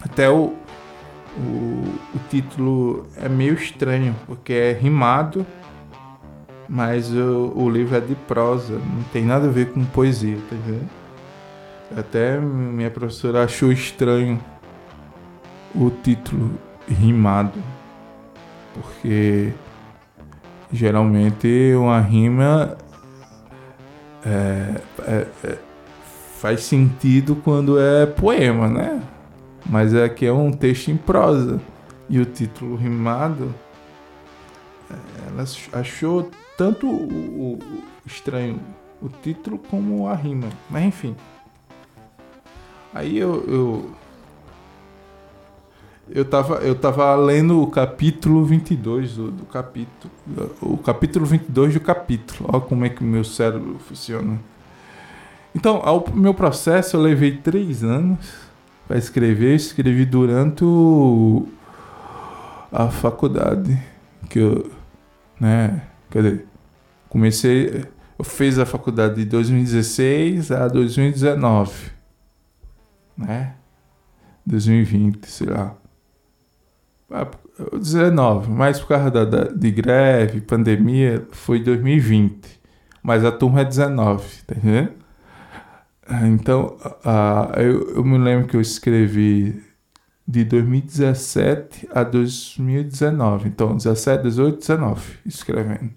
Até 0.00 0.30
o, 0.30 0.54
o, 1.36 1.40
o 2.14 2.18
título 2.30 3.06
é 3.18 3.28
meio 3.28 3.52
estranho, 3.52 4.16
porque 4.26 4.54
é 4.54 4.72
rimado 4.72 5.46
mas 6.66 7.12
o, 7.12 7.52
o 7.54 7.68
livro 7.68 7.94
é 7.94 8.00
de 8.00 8.14
prosa, 8.14 8.72
não 8.72 9.02
tem 9.12 9.22
nada 9.22 9.48
a 9.48 9.50
ver 9.50 9.66
com 9.66 9.84
poesia, 9.84 10.38
tá 10.48 10.56
vendo? 10.66 10.88
Até 11.94 12.40
minha 12.40 12.90
professora 12.90 13.44
achou 13.44 13.70
estranho 13.70 14.40
o 15.76 15.90
título 15.90 16.58
rimado, 16.88 17.62
porque 18.74 19.52
geralmente 20.72 21.74
uma 21.76 22.00
rima 22.00 22.76
é, 24.24 24.80
é, 25.02 25.26
é, 25.44 25.58
faz 26.38 26.62
sentido 26.62 27.36
quando 27.36 27.78
é 27.78 28.06
poema, 28.06 28.68
né? 28.68 29.02
Mas 29.68 29.94
aqui 29.94 30.26
é 30.26 30.32
um 30.32 30.52
texto 30.52 30.88
em 30.88 30.96
prosa 30.96 31.60
e 32.08 32.18
o 32.18 32.24
título 32.24 32.76
rimado 32.76 33.52
ela 35.36 35.44
achou 35.80 36.30
tanto 36.56 36.86
o, 36.88 37.54
o, 37.54 37.58
estranho 38.06 38.60
o 39.02 39.08
título 39.08 39.58
como 39.58 40.08
a 40.08 40.14
rima. 40.14 40.48
Mas 40.70 40.84
enfim. 40.84 41.14
Aí 42.94 43.18
eu, 43.18 43.44
eu 43.46 43.90
eu 46.08 46.24
tava, 46.24 46.56
eu 46.56 46.74
tava 46.74 47.14
lendo 47.16 47.60
o 47.60 47.66
capítulo 47.66 48.44
22 48.44 49.14
do, 49.14 49.30
do 49.30 49.44
capítulo. 49.44 50.12
O 50.60 50.78
capítulo 50.78 51.26
22 51.26 51.74
do 51.74 51.80
capítulo. 51.80 52.48
Olha 52.52 52.60
como 52.60 52.84
é 52.84 52.88
que 52.88 53.02
o 53.02 53.06
meu 53.06 53.24
cérebro 53.24 53.78
funciona. 53.80 54.38
Então, 55.54 55.80
ao 55.82 56.04
meu 56.14 56.32
processo 56.32 56.96
eu 56.96 57.00
levei 57.00 57.38
três 57.38 57.82
anos 57.82 58.18
para 58.86 58.96
escrever. 58.98 59.56
escrevi 59.56 60.04
durante 60.04 60.64
o, 60.64 61.48
a 62.70 62.88
faculdade. 62.88 63.76
Que 64.28 64.38
eu, 64.38 64.70
né? 65.40 65.82
Quer 66.10 66.22
dizer, 66.22 66.46
comecei, 67.08 67.84
eu 68.18 68.24
fiz 68.24 68.58
a 68.58 68.66
faculdade 68.66 69.16
de 69.16 69.24
2016 69.24 70.52
a 70.52 70.68
2019, 70.68 71.72
né? 73.16 73.54
2020, 74.46 75.26
sei 75.26 75.48
lá. 75.48 75.76
19, 77.80 78.50
mas 78.50 78.80
por 78.80 78.88
causa 78.88 79.10
da, 79.10 79.24
da, 79.24 79.44
de 79.44 79.70
greve, 79.70 80.40
pandemia, 80.40 81.26
foi 81.30 81.62
2020. 81.62 82.60
Mas 83.02 83.24
a 83.24 83.30
turma 83.30 83.60
é 83.60 83.64
19, 83.64 84.24
tá 84.46 84.54
entendendo? 84.56 84.92
Então, 86.24 86.76
uh, 87.04 87.60
eu, 87.60 87.96
eu 87.96 88.04
me 88.04 88.18
lembro 88.18 88.48
que 88.48 88.56
eu 88.56 88.60
escrevi 88.60 89.62
de 90.26 90.44
2017 90.44 91.88
a 91.92 92.02
2019. 92.02 93.48
Então, 93.48 93.76
17, 93.76 94.22
18, 94.24 94.58
19, 94.58 95.02
escrevendo. 95.24 95.90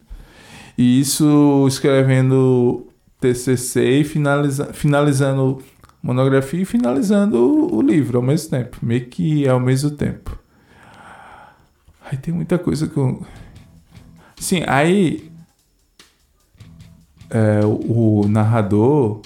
E 0.77 0.99
isso 0.99 1.65
escrevendo 1.67 2.87
TCC 3.19 3.99
e 3.99 4.03
finaliza, 4.03 4.71
finalizando 4.73 5.61
monografia 6.01 6.61
e 6.61 6.65
finalizando 6.65 7.75
o 7.75 7.81
livro 7.81 8.19
ao 8.19 8.23
mesmo 8.23 8.51
tempo, 8.51 8.77
meio 8.81 9.05
que 9.07 9.47
ao 9.47 9.59
mesmo 9.59 9.91
tempo. 9.91 10.39
Aí 12.09 12.17
tem 12.17 12.33
muita 12.33 12.57
coisa 12.57 12.87
que 12.87 12.97
eu... 12.97 13.23
Sim, 14.35 14.63
aí 14.65 15.31
é, 17.29 17.63
o, 17.63 18.21
o 18.21 18.27
narrador 18.27 19.21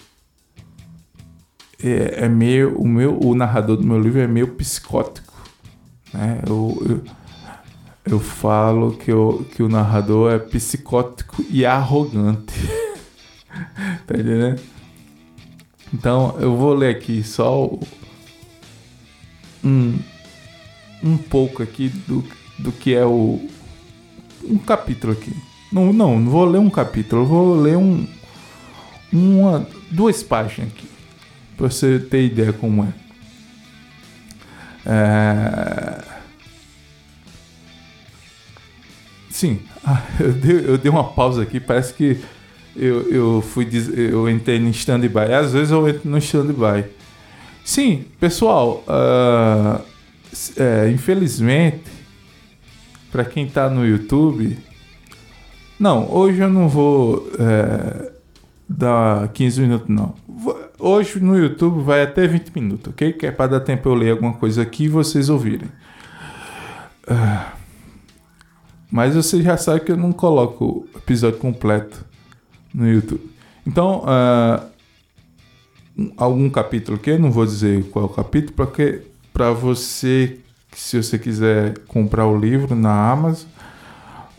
é, 1.81 2.25
é, 2.25 2.29
meio 2.29 2.77
o 2.77 2.85
meu 2.87 3.17
o 3.19 3.33
narrador 3.33 3.77
do 3.77 3.85
meu 3.85 3.99
livro 3.99 4.19
é 4.19 4.27
meio 4.27 4.49
psicótico, 4.49 5.33
né? 6.13 6.41
Eu, 6.45 6.77
eu, 6.89 7.03
eu 8.05 8.19
falo 8.19 8.97
que, 8.97 9.11
eu, 9.11 9.45
que 9.55 9.63
o 9.63 9.69
narrador 9.69 10.33
é 10.33 10.39
psicótico 10.39 11.43
e 11.49 11.65
arrogante. 11.65 12.53
tá 14.05 14.15
entendendo? 14.15 14.61
Então 15.93 16.35
eu 16.39 16.57
vou 16.57 16.73
ler 16.73 16.95
aqui 16.95 17.23
só 17.23 17.69
um, 19.63 19.99
um 21.01 21.17
pouco 21.17 21.63
aqui 21.63 21.87
do, 21.89 22.23
do 22.63 22.71
que 22.71 22.95
é 22.95 23.05
o 23.05 23.45
um 24.43 24.57
capítulo 24.57 25.13
aqui. 25.13 25.35
Não, 25.71 25.91
não, 25.91 26.19
não 26.19 26.31
vou 26.31 26.45
ler 26.45 26.59
um 26.59 26.69
capítulo, 26.69 27.25
vou 27.25 27.61
ler 27.61 27.77
um 27.77 28.07
uma 29.11 29.67
duas 29.91 30.23
páginas 30.23 30.71
aqui 30.71 30.87
para 31.55 31.69
você 31.69 31.99
ter 31.99 32.25
ideia 32.25 32.51
como 32.51 32.83
é. 32.83 32.93
é... 34.85 36.03
Sim, 39.29 39.59
eu 40.19 40.31
dei, 40.31 40.65
eu 40.65 40.77
dei 40.77 40.89
uma 40.89 41.03
pausa 41.03 41.43
aqui, 41.43 41.59
parece 41.59 41.93
que 41.93 42.19
eu, 42.75 43.09
eu 43.09 43.41
fui 43.41 43.67
eu 43.95 44.27
entrei 44.29 44.59
no 44.59 44.69
stand-by. 44.69 45.31
Às 45.31 45.53
vezes 45.53 45.71
eu 45.71 45.87
entro 45.87 46.09
no 46.09 46.17
stand-by. 46.17 46.85
Sim, 47.63 48.05
pessoal, 48.19 48.83
uh, 48.87 49.81
é, 50.57 50.89
infelizmente, 50.89 52.02
para 53.13 53.23
quem 53.23 53.45
está 53.45 53.69
no 53.69 53.85
YouTube, 53.85 54.57
não, 55.79 56.11
hoje 56.11 56.39
eu 56.39 56.49
não 56.49 56.67
vou 56.67 57.29
é, 57.37 58.11
dar 58.67 59.27
15 59.27 59.61
minutos, 59.61 59.87
não. 59.87 60.15
Hoje 60.79 61.19
no 61.19 61.37
YouTube 61.37 61.83
vai 61.83 62.01
até 62.01 62.25
20 62.25 62.49
minutos, 62.55 62.91
ok? 62.91 63.13
Que 63.13 63.27
é 63.27 63.31
para 63.31 63.51
dar 63.51 63.59
tempo 63.59 63.87
eu 63.87 63.93
ler 63.93 64.13
alguma 64.13 64.33
coisa 64.33 64.63
aqui 64.63 64.85
e 64.85 64.87
vocês 64.87 65.29
ouvirem. 65.29 65.69
Uh, 67.07 67.51
mas 68.89 69.13
vocês 69.13 69.43
já 69.43 69.57
sabem 69.57 69.83
que 69.83 69.91
eu 69.91 69.97
não 69.97 70.11
coloco 70.11 70.65
o 70.65 70.97
episódio 70.97 71.37
completo 71.37 72.03
no 72.73 72.89
YouTube. 72.89 73.29
Então, 73.67 74.05
uh, 74.05 74.65
algum 76.17 76.49
capítulo 76.49 76.97
que 76.97 77.11
eu 77.11 77.19
não 77.19 77.31
vou 77.31 77.45
dizer 77.45 77.83
qual 77.91 78.05
é 78.05 78.07
o 78.07 78.11
capítulo, 78.11 78.53
porque 78.53 79.03
para 79.31 79.51
você, 79.51 80.39
se 80.75 81.01
você 81.01 81.17
quiser 81.17 81.77
comprar 81.87 82.27
o 82.27 82.37
livro 82.37 82.75
na 82.75 83.11
Amazon, 83.11 83.47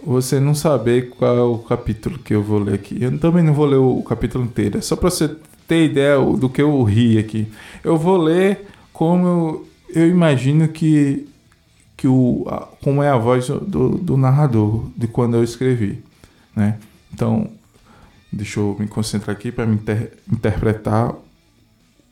você 0.04 0.38
não 0.38 0.54
saber 0.54 1.10
qual 1.10 1.36
é 1.36 1.42
o 1.42 1.58
capítulo 1.58 2.18
que 2.18 2.34
eu 2.34 2.42
vou 2.42 2.58
ler 2.58 2.74
aqui. 2.74 3.02
Eu 3.02 3.18
também 3.18 3.42
não 3.42 3.54
vou 3.54 3.66
ler 3.66 3.76
o 3.76 4.02
capítulo 4.02 4.44
inteiro, 4.44 4.78
é 4.78 4.80
só 4.80 4.96
para 4.96 5.10
você 5.10 5.34
ter 5.66 5.84
ideia 5.84 6.18
do 6.18 6.48
que 6.48 6.60
eu 6.60 6.82
ri 6.82 7.18
aqui. 7.18 7.50
Eu 7.82 7.96
vou 7.96 8.16
ler 8.16 8.66
como 8.92 9.26
eu, 9.26 9.68
eu 10.02 10.08
imagino 10.08 10.68
que, 10.68 11.26
que 11.96 12.06
o, 12.06 12.46
como 12.82 13.02
é 13.02 13.08
a 13.08 13.16
voz 13.16 13.48
do, 13.48 13.90
do 13.90 14.16
narrador 14.16 14.86
de 14.96 15.06
quando 15.06 15.36
eu 15.36 15.44
escrevi, 15.44 16.02
né? 16.54 16.78
Então, 17.12 17.50
Deixa 18.34 18.58
eu 18.58 18.76
me 18.80 18.88
concentrar 18.88 19.36
aqui 19.36 19.52
para 19.52 19.64
inter 19.64 20.12
interpretar 20.30 21.14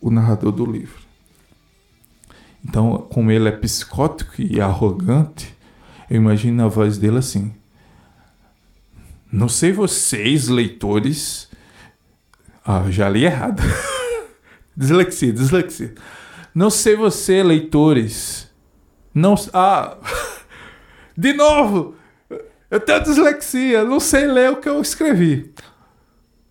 o 0.00 0.08
narrador 0.08 0.52
do 0.52 0.64
livro. 0.64 1.01
Então, 2.64 3.06
como 3.10 3.30
ele 3.30 3.48
é 3.48 3.52
psicótico 3.52 4.40
e 4.40 4.60
arrogante, 4.60 5.56
eu 6.08 6.16
imagino 6.16 6.64
a 6.64 6.68
voz 6.68 6.96
dele 6.96 7.18
assim. 7.18 7.52
Não 9.30 9.48
sei 9.48 9.72
vocês, 9.72 10.48
leitores. 10.48 11.48
Ah, 12.64 12.84
já 12.90 13.08
li 13.08 13.24
errado. 13.24 13.62
dislexia, 14.76 15.32
dislexia. 15.32 15.94
Não 16.54 16.70
sei 16.70 16.94
você, 16.94 17.42
leitores. 17.42 18.50
Não. 19.14 19.34
Ah! 19.52 19.96
De 21.16 21.32
novo! 21.32 21.96
Eu 22.70 22.80
tenho 22.80 23.02
dislexia, 23.02 23.84
não 23.84 24.00
sei 24.00 24.26
ler 24.26 24.50
o 24.50 24.56
que 24.56 24.66
eu 24.66 24.80
escrevi. 24.80 25.52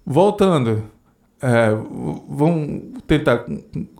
Voltando, 0.05 0.87
é, 1.41 1.71
vamos 2.29 3.01
tentar 3.07 3.43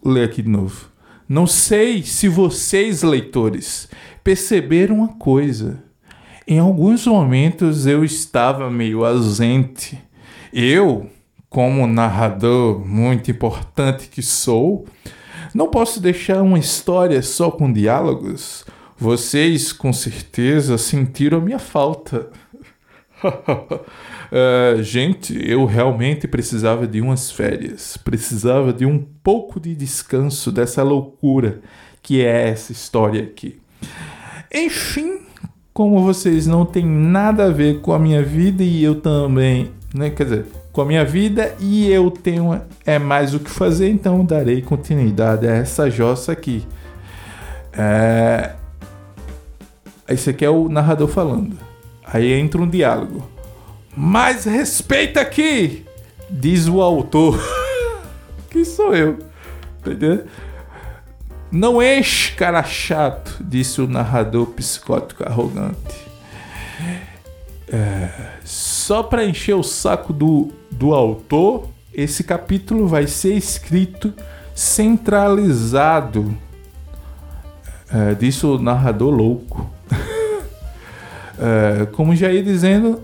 ler 0.06 0.26
aqui 0.26 0.44
de 0.44 0.50
novo. 0.50 0.91
Não 1.34 1.48
sei 1.48 2.04
se 2.04 2.28
vocês, 2.28 3.04
leitores, 3.04 3.88
perceberam 4.22 4.98
uma 4.98 5.08
coisa. 5.08 5.82
Em 6.46 6.60
alguns 6.60 7.08
momentos 7.08 7.86
eu 7.86 8.04
estava 8.04 8.70
meio 8.70 9.06
ausente. 9.06 9.98
Eu, 10.52 11.10
como 11.50 11.88
narrador 11.88 12.86
muito 12.86 13.32
importante 13.32 14.10
que 14.10 14.22
sou, 14.22 14.86
não 15.56 15.70
posso 15.70 16.02
deixar 16.02 16.42
uma 16.42 16.60
história 16.60 17.22
só 17.22 17.50
com 17.50 17.72
diálogos. 17.72 18.66
Vocês 18.98 19.72
com 19.72 19.94
certeza 19.94 20.78
sentiram 20.78 21.38
a 21.38 21.42
minha 21.42 21.60
falta. 21.60 22.30
Uh, 23.24 24.82
gente, 24.84 25.38
eu 25.48 25.66
realmente 25.66 26.28
precisava 26.28 26.88
de 26.88 27.02
umas 27.02 27.32
férias, 27.32 27.98
precisava 27.98 28.74
de 28.74 28.86
um 28.86 29.00
pouco 29.24 29.60
de 29.60 29.76
descanso 29.76 30.52
dessa 30.52 30.84
loucura 30.84 31.62
que 32.02 32.24
é 32.24 32.50
essa 32.50 32.72
história 32.72 33.24
aqui. 33.24 33.60
Enfim, 34.54 35.20
como 35.74 36.04
vocês 36.04 36.48
não 36.48 36.66
têm 36.66 36.86
nada 36.86 37.46
a 37.46 37.50
ver 37.50 37.80
com 37.82 37.94
a 37.94 38.00
minha 38.00 38.24
vida 38.24 38.64
e 38.64 38.84
eu 38.84 39.00
também, 39.00 39.72
né, 39.94 40.10
quer 40.10 40.24
dizer, 40.24 40.46
com 40.72 40.82
a 40.82 40.86
minha 40.86 41.06
vida 41.06 41.56
e 41.60 41.90
eu 41.92 42.10
tenho 42.10 42.60
é 42.86 42.98
mais 42.98 43.34
o 43.34 43.40
que 43.40 43.50
fazer, 43.50 43.90
então 43.90 44.26
darei 44.26 44.62
continuidade 44.62 45.48
a 45.48 45.54
essa 45.54 45.90
jossa 45.90 46.32
aqui. 46.32 46.66
É... 47.74 48.56
Esse 50.08 50.32
aqui 50.32 50.44
é 50.44 50.50
o 50.50 50.68
narrador 50.68 51.08
falando. 51.08 51.71
Aí 52.14 52.34
entra 52.34 52.62
um 52.62 52.70
diálogo. 52.70 53.30
Mais 53.96 54.46
respeita 54.46 55.22
aqui, 55.22 55.86
diz 56.30 56.68
o 56.68 56.82
autor. 56.82 57.40
que 58.50 58.66
sou 58.66 58.96
eu. 58.96 59.20
Entendeu? 59.80 60.26
Não 61.52 61.82
enche, 61.82 62.34
cara 62.34 62.64
chato, 62.64 63.38
disse 63.42 63.82
o 63.82 63.88
narrador 63.88 64.48
psicótico 64.48 65.24
arrogante. 65.24 66.12
É, 67.72 68.10
só 68.44 69.02
para 69.02 69.26
encher 69.26 69.56
o 69.56 69.64
saco 69.64 70.12
do, 70.12 70.52
do 70.70 70.94
autor, 70.94 71.70
esse 71.94 72.24
capítulo 72.24 72.88
vai 72.88 73.08
ser 73.08 73.34
escrito 73.34 74.14
centralizado. 74.54 76.38
É, 77.90 78.14
disse 78.14 78.46
o 78.46 78.58
narrador 78.58 79.14
louco. 79.14 79.71
É, 81.42 81.86
como 81.88 82.16
já 82.16 82.32
ia 82.32 82.44
dizendo, 82.44 83.02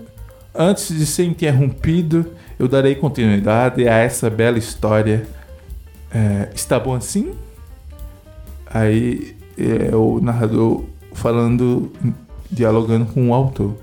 Antes 0.60 0.88
de 0.88 1.06
ser 1.06 1.24
interrompido, 1.24 2.32
eu 2.58 2.66
darei 2.66 2.96
continuidade 2.96 3.88
a 3.88 3.94
essa 3.94 4.28
bela 4.28 4.58
história. 4.58 5.24
É, 6.10 6.48
está 6.52 6.80
bom 6.80 6.96
assim? 6.96 7.32
Aí 8.66 9.36
é, 9.56 9.94
o 9.94 10.20
narrador 10.20 10.82
falando, 11.12 11.92
dialogando 12.50 13.06
com 13.06 13.30
o 13.30 13.34
autor. 13.34 13.76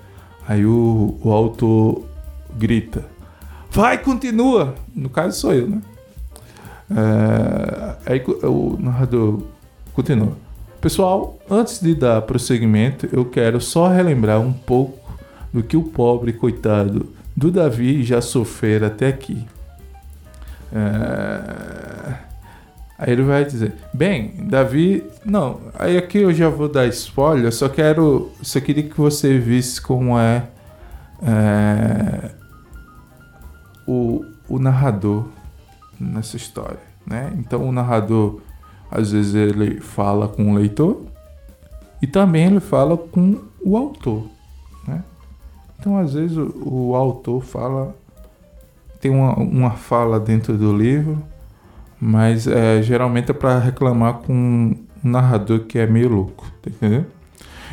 Aí 0.45 0.65
o, 0.65 1.17
o 1.23 1.31
autor 1.31 2.03
grita: 2.57 3.05
Vai, 3.71 3.97
continua! 3.97 4.75
No 4.93 5.07
caso 5.07 5.39
sou 5.39 5.53
eu, 5.53 5.69
né? 5.69 5.81
É, 6.91 8.11
aí 8.11 8.23
o 8.43 8.75
narrador 8.81 9.43
continua. 9.93 10.33
Pessoal, 10.85 11.39
antes 11.49 11.79
de 11.81 11.95
dar 11.95 12.21
prosseguimento, 12.21 13.09
eu 13.11 13.25
quero 13.25 13.59
só 13.59 13.87
relembrar 13.87 14.39
um 14.39 14.53
pouco 14.53 15.11
do 15.51 15.63
que 15.63 15.75
o 15.75 15.81
pobre 15.81 16.31
coitado 16.31 17.11
do 17.35 17.49
Davi 17.49 18.03
já 18.03 18.21
sofrera 18.21 18.85
até 18.85 19.07
aqui. 19.07 19.47
É... 20.71 22.13
Aí 22.99 23.11
ele 23.11 23.23
vai 23.23 23.43
dizer: 23.43 23.73
Bem, 23.91 24.35
Davi. 24.47 25.03
Não, 25.25 25.59
aí 25.73 25.97
aqui 25.97 26.19
eu 26.19 26.31
já 26.31 26.49
vou 26.49 26.69
dar 26.69 26.85
spoiler, 26.85 27.51
só 27.51 27.67
quero. 27.67 28.31
Só 28.43 28.59
queria 28.59 28.83
que 28.83 28.95
você 28.95 29.39
visse 29.39 29.81
como 29.81 30.19
é, 30.19 30.43
é 31.23 32.29
o, 33.87 34.23
o 34.47 34.59
narrador 34.59 35.25
nessa 35.99 36.37
história. 36.37 36.77
Né? 37.07 37.33
Então 37.39 37.67
o 37.67 37.71
narrador, 37.71 38.39
às 38.95 39.11
vezes, 39.11 39.35
ele 39.35 39.79
fala 39.81 40.27
com 40.27 40.51
o 40.51 40.55
leitor 40.55 41.01
e 42.01 42.07
também 42.07 42.45
ele 42.45 42.59
fala 42.59 42.97
com 42.97 43.41
o 43.63 43.75
autor. 43.75 44.23
Né? 44.87 45.03
Então, 45.79 45.97
às 45.97 46.13
vezes, 46.13 46.37
o, 46.37 46.53
o 46.63 46.95
autor 46.95 47.41
fala. 47.43 47.95
Tem 49.01 49.11
uma, 49.11 49.35
uma 49.35 49.71
fala 49.71 50.19
dentro 50.19 50.57
do 50.57 50.75
livro, 50.75 51.21
mas 51.99 52.47
é, 52.47 52.81
geralmente 52.81 53.29
é 53.29 53.33
para 53.33 53.59
reclamar 53.59 54.15
com 54.15 54.33
um 54.33 54.75
narrador 55.03 55.59
que 55.59 55.77
é 55.77 55.85
meio 55.85 56.09
louco, 56.09 56.51
tá 56.61 56.71
entendendo? 56.71 57.05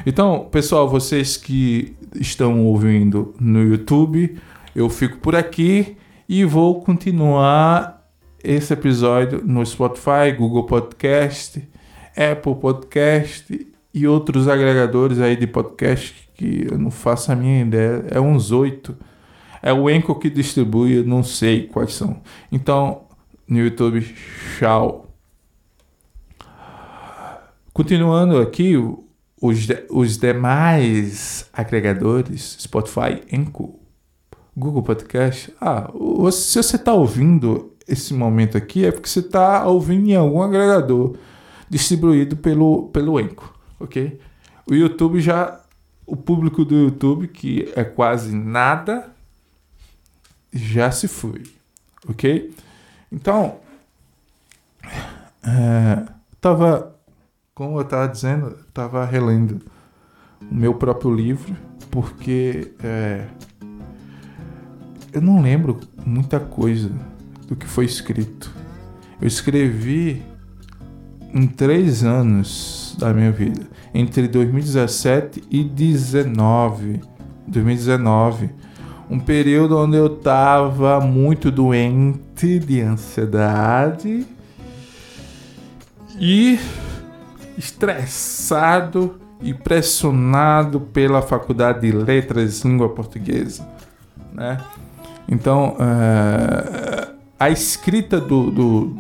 Então, 0.04 0.48
pessoal, 0.50 0.88
vocês 0.88 1.37
que 1.37 1.96
estão 2.14 2.66
ouvindo 2.66 3.35
no 3.40 3.62
YouTube, 3.62 4.37
eu 4.74 4.90
fico 4.90 5.18
por 5.18 5.35
aqui 5.35 5.96
e 6.28 6.44
vou 6.44 6.82
continuar 6.82 8.02
esse 8.42 8.72
episódio 8.72 9.42
no 9.44 9.64
Spotify, 9.64 10.33
Google 10.37 10.64
Podcast, 10.64 11.62
Apple 12.16 12.55
Podcast 12.57 13.66
e 13.94 14.07
outros 14.07 14.48
agregadores 14.48 15.20
aí 15.20 15.37
de 15.37 15.46
podcast 15.46 16.28
que 16.35 16.66
eu 16.70 16.78
não 16.78 16.90
faço 16.90 17.31
a 17.31 17.37
minha 17.37 17.62
ideia. 17.62 18.05
É 18.11 18.20
uns 18.20 18.50
oito. 18.50 18.96
É 19.62 19.72
o 19.72 19.88
Enco 19.88 20.18
que 20.18 20.28
distribui, 20.28 20.98
eu 20.98 21.05
não 21.05 21.22
sei 21.22 21.68
quais 21.68 21.94
são. 21.94 22.20
Então, 22.50 23.02
no 23.46 23.59
YouTube, 23.59 24.00
tchau. 24.59 25.07
Continuando 27.72 28.38
aqui, 28.38 28.74
os, 29.40 29.66
de, 29.66 29.87
os 29.88 30.18
demais 30.18 31.48
agregadores, 31.52 32.57
Spotify, 32.61 33.22
Enco, 33.31 33.78
Google 34.57 34.83
Podcast. 34.83 35.52
Ah, 35.61 35.90
se 36.31 36.62
você 36.62 36.76
está 36.76 36.92
ouvindo 36.92 37.71
esse 37.87 38.14
momento 38.14 38.57
aqui, 38.57 38.85
é 38.85 38.92
porque 38.92 39.09
você 39.09 39.21
está 39.21 39.66
ouvindo 39.66 40.09
em 40.09 40.16
algum 40.16 40.42
agregador 40.42 41.16
distribuído 41.68 42.37
pelo, 42.37 42.88
pelo 42.88 43.18
Enco, 43.18 43.59
ok? 43.81 44.21
O 44.66 44.75
YouTube 44.75 45.21
já 45.21 45.61
o 46.07 46.16
público 46.16 46.64
do 46.64 46.75
YouTube, 46.75 47.29
que 47.29 47.73
é 47.75 47.85
quase 47.85 48.35
nada, 48.35 49.11
já 50.53 50.90
se 50.90 51.09
foi, 51.09 51.42
ok? 52.09 52.55
Então, 53.11 53.57
é, 55.42 56.07
tava, 56.40 56.95
como 57.55 57.79
eu 57.79 57.83
estava 57.83 58.09
dizendo, 58.09 58.59
estava 58.68 59.05
relendo 59.05 59.62
o 60.51 60.55
meu 60.55 60.75
próprio 60.75 61.14
livro, 61.14 61.57
porque 61.90 62.75
é, 62.83 63.27
eu 65.12 65.21
não 65.21 65.40
lembro 65.40 65.81
muita 66.05 66.40
coisa 66.40 66.90
do 67.53 67.57
que 67.57 67.67
foi 67.67 67.85
escrito. 67.85 68.51
Eu 69.21 69.29
escrevi 69.29 70.23
em 71.35 71.47
três 71.47 72.03
anos 72.03 72.97
da 72.99 73.12
minha 73.12 73.31
vida 73.31 73.61
entre 73.95 74.27
2017 74.27 75.45
e 75.51 75.62
2019. 75.62 77.01
2019. 77.47 78.51
Um 79.11 79.21
período 79.21 79.77
onde 79.77 79.97
eu 79.97 80.07
estava 80.07 80.99
muito 81.01 81.51
doente 81.51 82.59
de 82.59 82.81
ansiedade 82.81 84.27
e 86.19 86.59
estressado 87.59 89.21
e 89.43 89.53
pressionado 89.53 90.81
pela 90.81 91.21
Faculdade 91.21 91.81
de 91.83 91.93
Letras 91.93 92.62
Língua 92.62 92.88
Portuguesa. 92.88 93.69
Né? 94.33 94.59
Então, 95.29 95.77
uh, 95.79 96.91
a 97.42 97.50
escrita 97.50 98.20
do, 98.20 98.52
do, 98.52 98.96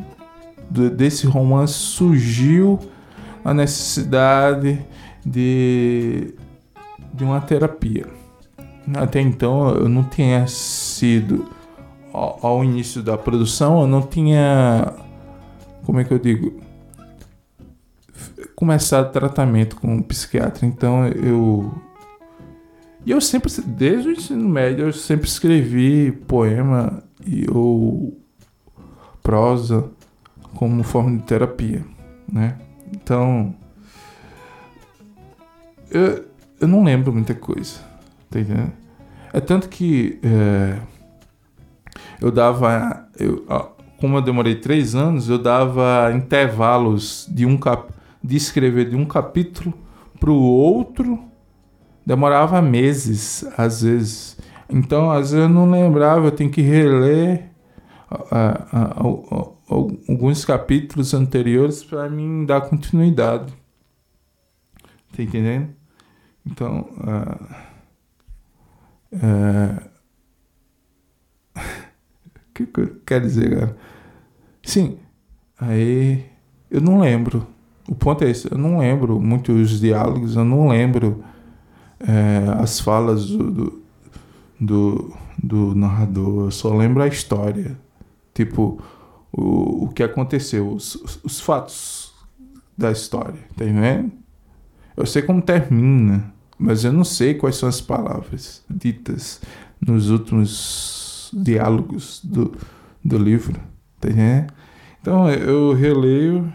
do, 0.68 0.90
desse 0.90 1.28
romance 1.28 1.74
surgiu 1.74 2.76
a 3.44 3.54
necessidade 3.54 4.84
de, 5.24 6.34
de 7.14 7.22
uma 7.22 7.40
terapia. 7.40 8.06
Até 8.96 9.20
então 9.20 9.70
eu 9.70 9.88
não 9.88 10.02
tinha 10.02 10.44
sido, 10.48 11.48
ao, 12.12 12.38
ao 12.44 12.64
início 12.64 13.00
da 13.00 13.16
produção, 13.16 13.82
eu 13.82 13.86
não 13.86 14.02
tinha, 14.02 14.92
como 15.84 16.00
é 16.00 16.04
que 16.04 16.12
eu 16.12 16.18
digo, 16.18 16.60
começado 18.56 19.12
tratamento 19.12 19.76
com 19.76 19.94
um 19.94 20.02
psiquiatra. 20.02 20.66
Então 20.66 21.06
eu. 21.06 21.72
E 23.06 23.12
eu 23.12 23.20
sempre, 23.20 23.52
desde 23.66 24.08
o 24.08 24.12
ensino 24.12 24.48
médio, 24.48 24.86
eu 24.86 24.92
sempre 24.92 25.28
escrevi 25.28 26.10
poema 26.10 27.04
e, 27.24 27.46
ou 27.48 28.21
prosa 29.22 29.90
como 30.54 30.82
forma 30.82 31.16
de 31.16 31.22
terapia, 31.24 31.84
né? 32.30 32.58
Então. 32.92 33.54
Eu, 35.90 36.24
eu 36.60 36.68
não 36.68 36.84
lembro 36.84 37.12
muita 37.12 37.34
coisa. 37.34 37.80
Tá 38.30 38.40
entendendo? 38.40 38.72
É 39.32 39.40
tanto 39.40 39.68
que. 39.68 40.18
É, 40.22 40.78
eu 42.20 42.30
dava. 42.30 43.06
Eu, 43.18 43.44
como 43.98 44.16
eu 44.16 44.22
demorei 44.22 44.56
três 44.56 44.94
anos, 44.94 45.28
eu 45.28 45.38
dava 45.38 46.12
intervalos 46.14 47.26
de 47.30 47.46
um 47.46 47.56
cap, 47.56 47.92
de 48.22 48.36
escrever 48.36 48.90
de 48.90 48.96
um 48.96 49.04
capítulo 49.04 49.72
para 50.18 50.30
o 50.30 50.42
outro. 50.42 51.18
Demorava 52.04 52.60
meses, 52.60 53.44
às 53.56 53.82
vezes. 53.82 54.36
Então, 54.68 55.10
às 55.10 55.30
vezes 55.30 55.34
eu 55.34 55.48
não 55.48 55.70
lembrava, 55.70 56.26
eu 56.26 56.32
tenho 56.32 56.50
que 56.50 56.62
reler 56.62 57.51
alguns 60.08 60.44
capítulos 60.44 61.14
anteriores 61.14 61.82
para 61.82 62.08
mim 62.08 62.44
dar 62.44 62.62
continuidade. 62.62 63.52
Tá 65.14 65.22
entendendo? 65.22 65.68
Então, 66.46 66.88
o 69.12 69.80
que, 72.54 72.66
que 72.66 72.80
eu 72.80 72.96
quero 73.06 73.24
dizer, 73.24 73.58
cara? 73.58 73.76
Sim, 74.62 74.98
aí 75.58 76.24
eu 76.70 76.80
não 76.80 77.00
lembro. 77.00 77.46
O 77.88 77.94
ponto 77.94 78.24
é 78.24 78.30
esse, 78.30 78.50
eu 78.50 78.56
não 78.56 78.78
lembro 78.78 79.20
muito 79.20 79.52
os 79.52 79.80
diálogos, 79.80 80.36
eu 80.36 80.44
não 80.44 80.68
lembro 80.68 81.22
é, 82.00 82.62
as 82.62 82.80
falas 82.80 83.26
do, 83.26 83.50
do, 83.50 83.82
do, 84.58 85.14
do 85.42 85.74
narrador, 85.74 86.46
eu 86.46 86.50
só 86.50 86.74
lembro 86.74 87.02
a 87.02 87.08
história. 87.08 87.78
Tipo, 88.34 88.82
o, 89.32 89.84
o 89.84 89.88
que 89.88 90.02
aconteceu, 90.02 90.68
os, 90.68 90.94
os 91.22 91.40
fatos 91.40 92.12
da 92.76 92.90
história, 92.90 93.40
tá 93.56 93.64
vendo? 93.64 94.12
Eu 94.96 95.06
sei 95.06 95.22
como 95.22 95.40
termina, 95.40 96.32
mas 96.58 96.84
eu 96.84 96.92
não 96.92 97.04
sei 97.04 97.34
quais 97.34 97.56
são 97.56 97.68
as 97.68 97.80
palavras 97.80 98.64
ditas 98.68 99.40
nos 99.80 100.10
últimos 100.10 101.30
diálogos 101.32 102.20
do, 102.24 102.54
do 103.04 103.18
livro, 103.18 103.60
tá 104.00 104.08
vendo? 104.08 104.52
Então 105.00 105.28
eu 105.30 105.72
releio 105.72 106.52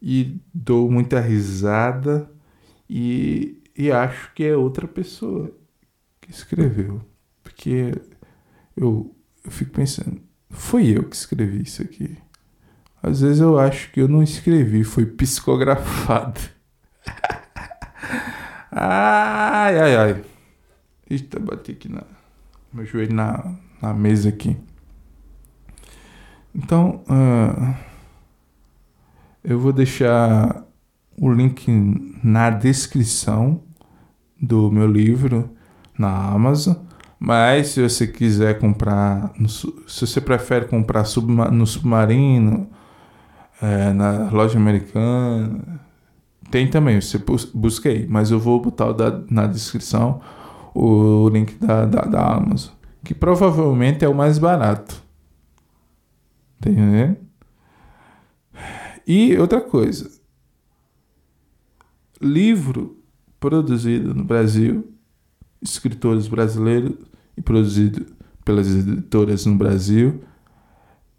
e 0.00 0.40
dou 0.52 0.90
muita 0.90 1.20
risada 1.20 2.30
e, 2.88 3.62
e 3.76 3.90
acho 3.90 4.32
que 4.34 4.44
é 4.44 4.56
outra 4.56 4.86
pessoa 4.86 5.50
que 6.20 6.30
escreveu. 6.30 7.00
Porque 7.42 7.92
eu, 8.76 9.14
eu 9.44 9.50
fico 9.50 9.72
pensando, 9.72 10.20
foi 10.52 10.86
eu 10.96 11.02
que 11.04 11.16
escrevi 11.16 11.62
isso 11.62 11.82
aqui. 11.82 12.16
Às 13.02 13.20
vezes 13.22 13.40
eu 13.40 13.58
acho 13.58 13.90
que 13.90 14.00
eu 14.00 14.06
não 14.06 14.22
escrevi, 14.22 14.84
foi 14.84 15.04
psicografado. 15.04 16.40
ai, 18.70 19.80
ai, 19.80 19.96
ai. 19.96 20.24
Eita, 21.10 21.40
bati 21.40 21.72
aqui 21.72 21.88
na. 21.90 22.04
Meu 22.72 22.86
joelho 22.86 23.14
na, 23.14 23.54
na 23.82 23.92
mesa 23.92 24.28
aqui. 24.28 24.56
Então, 26.54 27.02
uh, 27.08 27.74
eu 29.42 29.58
vou 29.58 29.72
deixar 29.72 30.64
o 31.18 31.32
link 31.32 31.68
na 32.22 32.50
descrição 32.50 33.62
do 34.40 34.70
meu 34.70 34.86
livro 34.86 35.50
na 35.98 36.30
Amazon. 36.30 36.76
Mas 37.24 37.68
se 37.68 37.80
você 37.80 38.04
quiser 38.04 38.58
comprar, 38.58 39.32
se 39.46 40.04
você 40.04 40.20
prefere 40.20 40.64
comprar 40.64 41.04
no 41.52 41.64
submarino, 41.64 42.68
é, 43.60 43.92
na 43.92 44.28
loja 44.28 44.58
americana, 44.58 45.80
tem 46.50 46.68
também, 46.68 47.00
você 47.00 47.20
aí. 47.88 48.08
Mas 48.08 48.32
eu 48.32 48.40
vou 48.40 48.60
botar 48.60 48.92
na 49.30 49.46
descrição 49.46 50.20
o 50.74 51.28
link 51.28 51.54
da, 51.64 51.86
da, 51.86 52.00
da 52.00 52.34
Amazon, 52.34 52.74
que 53.04 53.14
provavelmente 53.14 54.04
é 54.04 54.08
o 54.08 54.14
mais 54.16 54.36
barato. 54.36 55.00
Tá 56.60 56.70
entendendo? 56.70 57.18
E 59.06 59.38
outra 59.38 59.60
coisa, 59.60 60.10
livro 62.20 63.00
produzido 63.38 64.12
no 64.12 64.24
Brasil, 64.24 64.92
escritores 65.62 66.26
brasileiros 66.26 67.11
e 67.36 67.42
produzido 67.42 68.06
pelas 68.44 68.68
editoras 68.68 69.46
no 69.46 69.54
Brasil, 69.54 70.22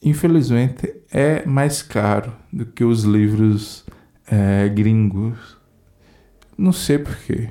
infelizmente 0.02 0.94
é 1.12 1.46
mais 1.46 1.82
caro 1.82 2.34
do 2.52 2.66
que 2.66 2.84
os 2.84 3.04
livros 3.04 3.86
é, 4.28 4.68
gringos. 4.70 5.58
Não 6.58 6.72
sei 6.72 7.00
porquê. 7.00 7.50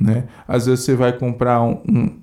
Né? 0.00 0.24
Às 0.46 0.66
vezes 0.66 0.84
você 0.84 0.96
vai 0.96 1.16
comprar 1.16 1.62
um, 1.62 1.80
um, 1.88 2.20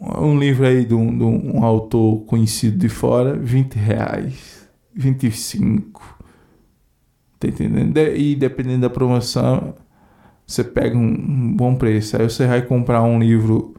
um 0.00 0.38
livro 0.38 0.66
aí 0.66 0.84
de 0.84 0.94
um, 0.94 1.16
de 1.16 1.24
um 1.24 1.64
autor 1.64 2.24
conhecido 2.24 2.78
de 2.78 2.88
fora, 2.88 3.34
20 3.34 3.74
reais, 3.74 4.68
25. 4.94 6.18
Tá 7.38 7.48
entendendo? 7.48 7.98
E 7.98 8.36
dependendo 8.36 8.82
da 8.82 8.90
promoção, 8.90 9.74
você 10.46 10.62
pega 10.62 10.96
um, 10.96 11.08
um 11.08 11.56
bom 11.56 11.74
preço. 11.74 12.16
Aí 12.16 12.28
você 12.28 12.46
vai 12.46 12.62
comprar 12.62 13.02
um 13.02 13.18
livro 13.18 13.74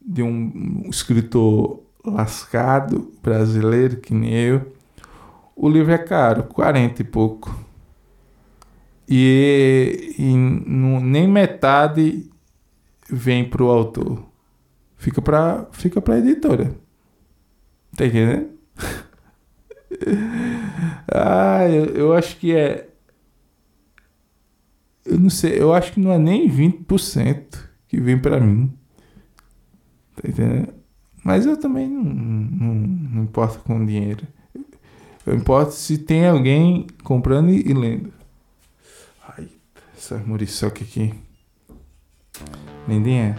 de 0.00 0.22
um 0.22 0.82
escritor 0.88 1.82
lascado, 2.04 3.12
brasileiro, 3.22 3.98
que 3.98 4.14
nem 4.14 4.32
eu. 4.32 4.72
O 5.54 5.68
livro 5.68 5.92
é 5.92 5.98
caro, 5.98 6.44
40 6.44 7.02
e 7.02 7.04
pouco. 7.04 7.54
E, 9.08 10.14
e 10.18 10.34
no, 10.34 11.00
nem 11.00 11.28
metade 11.28 12.30
vem 13.10 13.48
pro 13.48 13.68
autor. 13.68 14.24
Fica 14.96 15.20
pra, 15.20 15.66
fica 15.72 16.00
pra 16.00 16.18
editora. 16.18 16.74
Tá 17.96 18.06
entendendo? 18.06 18.50
ah, 21.12 21.68
eu, 21.68 21.86
eu 21.86 22.12
acho 22.12 22.36
que 22.36 22.54
é. 22.54 22.88
Eu 25.04 25.18
não 25.18 25.30
sei, 25.30 25.60
eu 25.60 25.74
acho 25.74 25.92
que 25.92 26.00
não 26.00 26.12
é 26.12 26.18
nem 26.18 26.48
20% 26.48 27.58
que 27.88 28.00
vem 28.00 28.18
pra 28.18 28.38
mim. 28.38 28.72
Tá 30.20 30.28
entendendo? 30.28 30.74
Mas 31.24 31.46
eu 31.46 31.56
também 31.56 31.88
não, 31.88 32.02
não, 32.02 32.74
não 32.74 33.22
importo 33.24 33.60
com 33.60 33.84
dinheiro. 33.84 34.26
Eu 35.26 35.34
importo 35.34 35.72
se 35.72 35.98
tem 35.98 36.26
alguém 36.26 36.86
comprando 37.04 37.50
e, 37.50 37.60
e 37.68 37.72
lendo. 37.74 38.12
Ai, 39.36 39.48
essa 39.96 40.18
muriçoca 40.18 40.82
aqui. 40.82 41.14
Lindinha. 42.88 43.36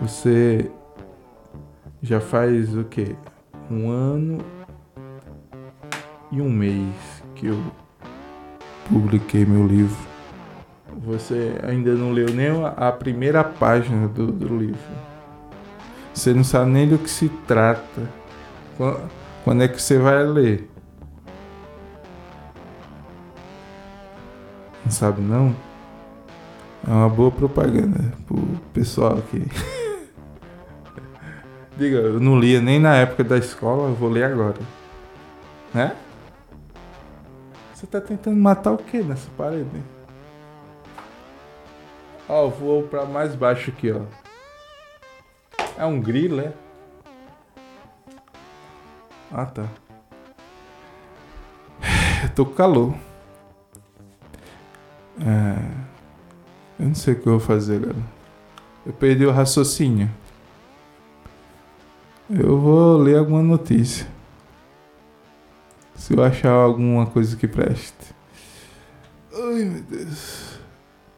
Você 0.00 0.70
já 2.02 2.20
faz 2.20 2.76
o 2.76 2.84
que? 2.84 3.16
Um 3.70 3.90
ano 3.90 4.38
e 6.30 6.40
um 6.40 6.50
mês 6.50 6.94
que 7.34 7.46
eu 7.46 7.58
publiquei 8.88 9.44
meu 9.44 9.66
livro. 9.66 10.07
Você 11.08 11.58
ainda 11.62 11.94
não 11.94 12.12
leu 12.12 12.28
nem 12.34 12.50
a 12.76 12.92
primeira 12.92 13.42
página 13.42 14.06
do, 14.08 14.26
do 14.26 14.58
livro. 14.58 14.78
Você 16.12 16.34
não 16.34 16.44
sabe 16.44 16.70
nem 16.70 16.86
do 16.86 16.98
que 16.98 17.08
se 17.08 17.30
trata. 17.46 18.02
Quando 19.42 19.62
é 19.62 19.68
que 19.68 19.80
você 19.80 19.98
vai 19.98 20.22
ler? 20.22 20.68
Não 24.84 24.92
sabe 24.92 25.22
não? 25.22 25.56
É 26.86 26.90
uma 26.90 27.08
boa 27.08 27.30
propaganda 27.30 28.12
pro 28.26 28.36
pessoal 28.74 29.16
aqui. 29.16 29.46
Diga, 31.78 31.96
eu 31.96 32.20
não 32.20 32.38
lia 32.38 32.60
nem 32.60 32.78
na 32.78 32.94
época 32.96 33.24
da 33.24 33.38
escola, 33.38 33.88
eu 33.88 33.94
vou 33.94 34.10
ler 34.10 34.24
agora. 34.24 34.58
Né? 35.72 35.96
Você 37.72 37.86
tá 37.86 37.98
tentando 37.98 38.36
matar 38.36 38.72
o 38.72 38.76
que 38.76 39.02
nessa 39.02 39.30
parede? 39.38 39.97
Ó, 42.28 42.44
eu 42.44 42.50
vou 42.50 42.82
pra 42.82 43.06
mais 43.06 43.34
baixo 43.34 43.70
aqui, 43.70 43.90
ó. 43.90 44.02
É 45.78 45.86
um 45.86 46.00
grilo, 46.00 46.40
é? 46.40 46.52
Ah, 49.32 49.46
tá. 49.46 49.66
Eu 52.22 52.28
tô 52.34 52.44
com 52.44 52.54
calor. 52.54 52.94
É... 55.20 55.88
Eu 56.78 56.86
não 56.88 56.94
sei 56.94 57.14
o 57.14 57.20
que 57.20 57.26
eu 57.26 57.38
vou 57.38 57.40
fazer 57.40 57.76
agora. 57.76 57.96
Eu 58.86 58.92
perdi 58.92 59.26
o 59.26 59.30
raciocínio. 59.30 60.10
Eu 62.30 62.58
vou 62.58 62.98
ler 62.98 63.18
alguma 63.18 63.42
notícia. 63.42 64.06
Se 65.94 66.14
eu 66.14 66.22
achar 66.22 66.52
alguma 66.52 67.06
coisa 67.06 67.36
que 67.36 67.48
preste. 67.48 68.14
Ai 69.32 69.64
meu 69.64 69.82
Deus. 69.82 70.57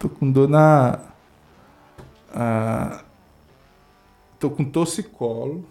Tô 0.00 0.08
com 0.08 0.32
dor 0.32 0.48
na. 0.48 0.98
Ah, 2.32 3.04
tô 4.38 4.48
com 4.48 4.64
torcicolo. 4.64 5.66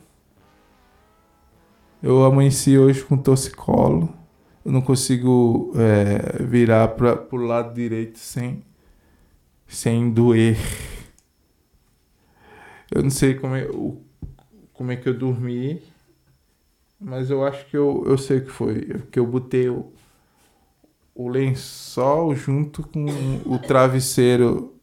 Eu 1.99 2.23
amanheci 2.23 2.77
hoje 2.77 3.03
com 3.03 3.17
torcicolo. 3.17 4.13
Eu 4.63 4.71
não 4.71 4.81
consigo 4.83 5.73
é, 5.75 6.43
virar 6.43 6.89
para 6.89 7.15
pro 7.17 7.39
lado 7.39 7.73
direito 7.73 8.19
sem, 8.19 8.63
sem 9.67 10.11
doer. 10.11 10.57
Eu 12.93 13.01
não 13.01 13.09
sei 13.09 13.33
como 13.33 13.55
é, 13.55 13.65
o, 13.65 13.99
como 14.73 14.91
é 14.91 14.95
que 14.95 15.09
eu 15.09 15.17
dormi, 15.17 15.81
mas 16.99 17.31
eu 17.31 17.43
acho 17.43 17.65
que 17.65 17.75
eu, 17.75 18.03
eu 18.05 18.15
sei 18.15 18.37
o 18.37 18.45
que 18.45 18.51
foi. 18.51 18.85
Que 19.09 19.17
eu 19.17 19.25
botei 19.25 19.69
o, 19.69 19.91
o 21.19 21.27
lençol 21.27 22.33
junto 22.33 22.81
com 22.81 23.05
o 23.45 23.59
travesseiro. 23.59 24.73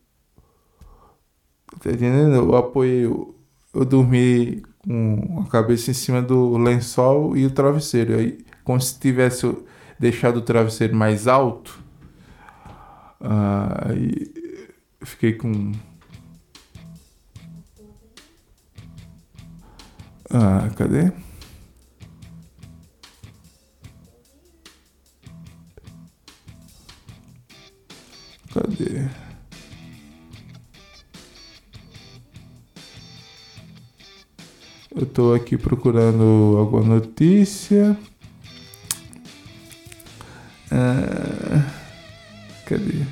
Tá 1.82 1.90
entendendo? 1.90 2.34
Eu 2.34 2.54
apoiei, 2.54 3.06
eu, 3.06 3.34
eu 3.74 3.86
dormi 3.86 4.62
com 4.84 5.42
a 5.46 5.50
cabeça 5.50 5.90
em 5.90 5.94
cima 5.94 6.20
do 6.20 6.58
lençol 6.58 7.34
e 7.38 7.46
o 7.46 7.50
travesseiro. 7.50 8.18
Aí, 8.18 8.44
como 8.64 8.78
se 8.78 9.00
tivesse 9.00 9.50
deixado 9.98 10.36
o 10.36 10.42
travesseiro 10.42 10.94
mais 10.94 11.26
alto. 11.26 11.82
Ah, 13.18 13.88
aí 13.88 14.30
fiquei 15.00 15.32
com. 15.32 15.72
Ah, 20.28 20.68
cadê? 20.76 21.12
Cadê? 28.56 29.06
Eu 34.94 35.02
estou 35.02 35.34
aqui 35.34 35.58
procurando 35.58 36.56
alguma 36.56 36.82
notícia. 36.82 37.94
Ah, 40.70 41.70
cadê? 42.64 43.04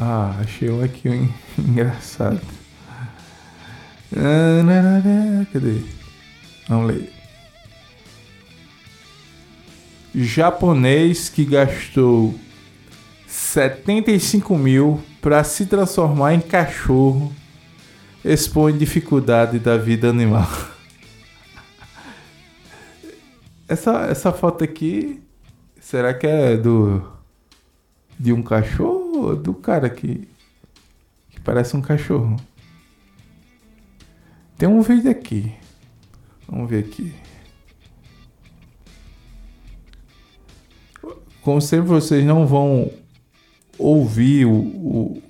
Ah, 0.00 0.38
achei 0.40 0.70
um 0.70 0.82
aqui 0.82 1.10
um 1.10 1.28
engraçado. 1.60 2.63
Cadê? 5.52 5.82
Vamos 6.68 6.88
ler 6.88 7.14
japonês 10.14 11.28
que 11.28 11.44
gastou 11.44 12.34
75 13.26 14.56
mil 14.56 15.02
para 15.20 15.42
se 15.42 15.66
transformar 15.66 16.34
em 16.34 16.40
cachorro 16.40 17.34
expõe 18.24 18.76
dificuldade 18.76 19.58
da 19.58 19.76
vida 19.76 20.08
animal. 20.08 20.48
Essa, 23.66 24.02
essa 24.10 24.30
foto 24.30 24.62
aqui, 24.62 25.22
será 25.80 26.12
que 26.12 26.26
é 26.26 26.54
do 26.54 27.02
de 28.20 28.30
um 28.30 28.42
cachorro 28.42 29.28
ou 29.28 29.34
do 29.34 29.54
cara 29.54 29.88
que, 29.88 30.28
que 31.30 31.40
parece 31.40 31.74
um 31.74 31.80
cachorro? 31.80 32.36
Tem 34.56 34.68
um 34.68 34.82
vídeo 34.82 35.10
aqui. 35.10 35.52
Vamos 36.48 36.70
ver 36.70 36.84
aqui. 36.84 37.12
Como 41.42 41.60
sempre, 41.60 41.88
vocês 41.88 42.24
não 42.24 42.46
vão 42.46 42.90
ouvir 43.78 44.46
o, 44.46 44.52
o, 44.52 45.22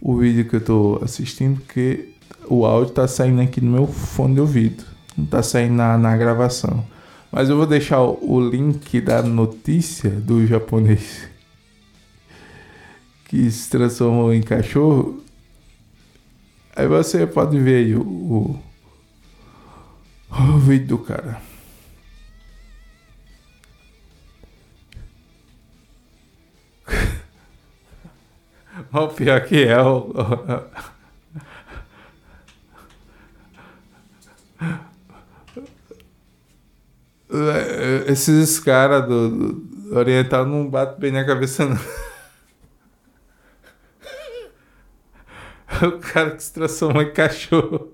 o 0.00 0.16
vídeo 0.16 0.48
que 0.48 0.56
eu 0.56 0.60
estou 0.60 1.04
assistindo, 1.04 1.60
porque 1.60 2.12
o 2.48 2.64
áudio 2.64 2.90
está 2.90 3.06
saindo 3.06 3.40
aqui 3.40 3.60
no 3.60 3.70
meu 3.70 3.86
fone 3.86 4.34
de 4.34 4.40
ouvido, 4.40 4.84
não 5.16 5.24
está 5.24 5.42
saindo 5.42 5.74
na, 5.74 5.98
na 5.98 6.16
gravação. 6.16 6.84
Mas 7.30 7.48
eu 7.48 7.56
vou 7.56 7.66
deixar 7.66 8.00
o, 8.00 8.18
o 8.22 8.40
link 8.40 9.00
da 9.00 9.22
notícia 9.22 10.10
do 10.10 10.46
japonês 10.46 11.28
que 13.28 13.50
se 13.50 13.68
transformou 13.68 14.32
em 14.32 14.42
cachorro. 14.42 15.22
Aí 16.76 16.86
você 16.86 17.26
pode 17.26 17.58
ver 17.58 17.86
aí 17.86 17.94
o, 17.94 18.02
o, 18.02 18.62
o 20.30 20.58
vídeo 20.58 20.88
do 20.88 20.98
cara. 20.98 21.40
O 28.92 29.08
pior 29.08 29.40
que 29.44 29.64
é 29.64 29.80
o. 29.82 30.12
esses 38.06 38.58
caras 38.60 39.06
do, 39.06 39.28
do 39.30 39.96
oriental 39.96 40.46
não 40.46 40.68
batem 40.68 41.00
bem 41.00 41.12
na 41.12 41.24
cabeça, 41.24 41.66
não. 41.66 41.78
o 45.86 45.98
cara 45.98 46.30
que 46.32 46.42
se 46.42 46.52
transformou 46.52 47.02
em 47.02 47.12
cachorro. 47.12 47.92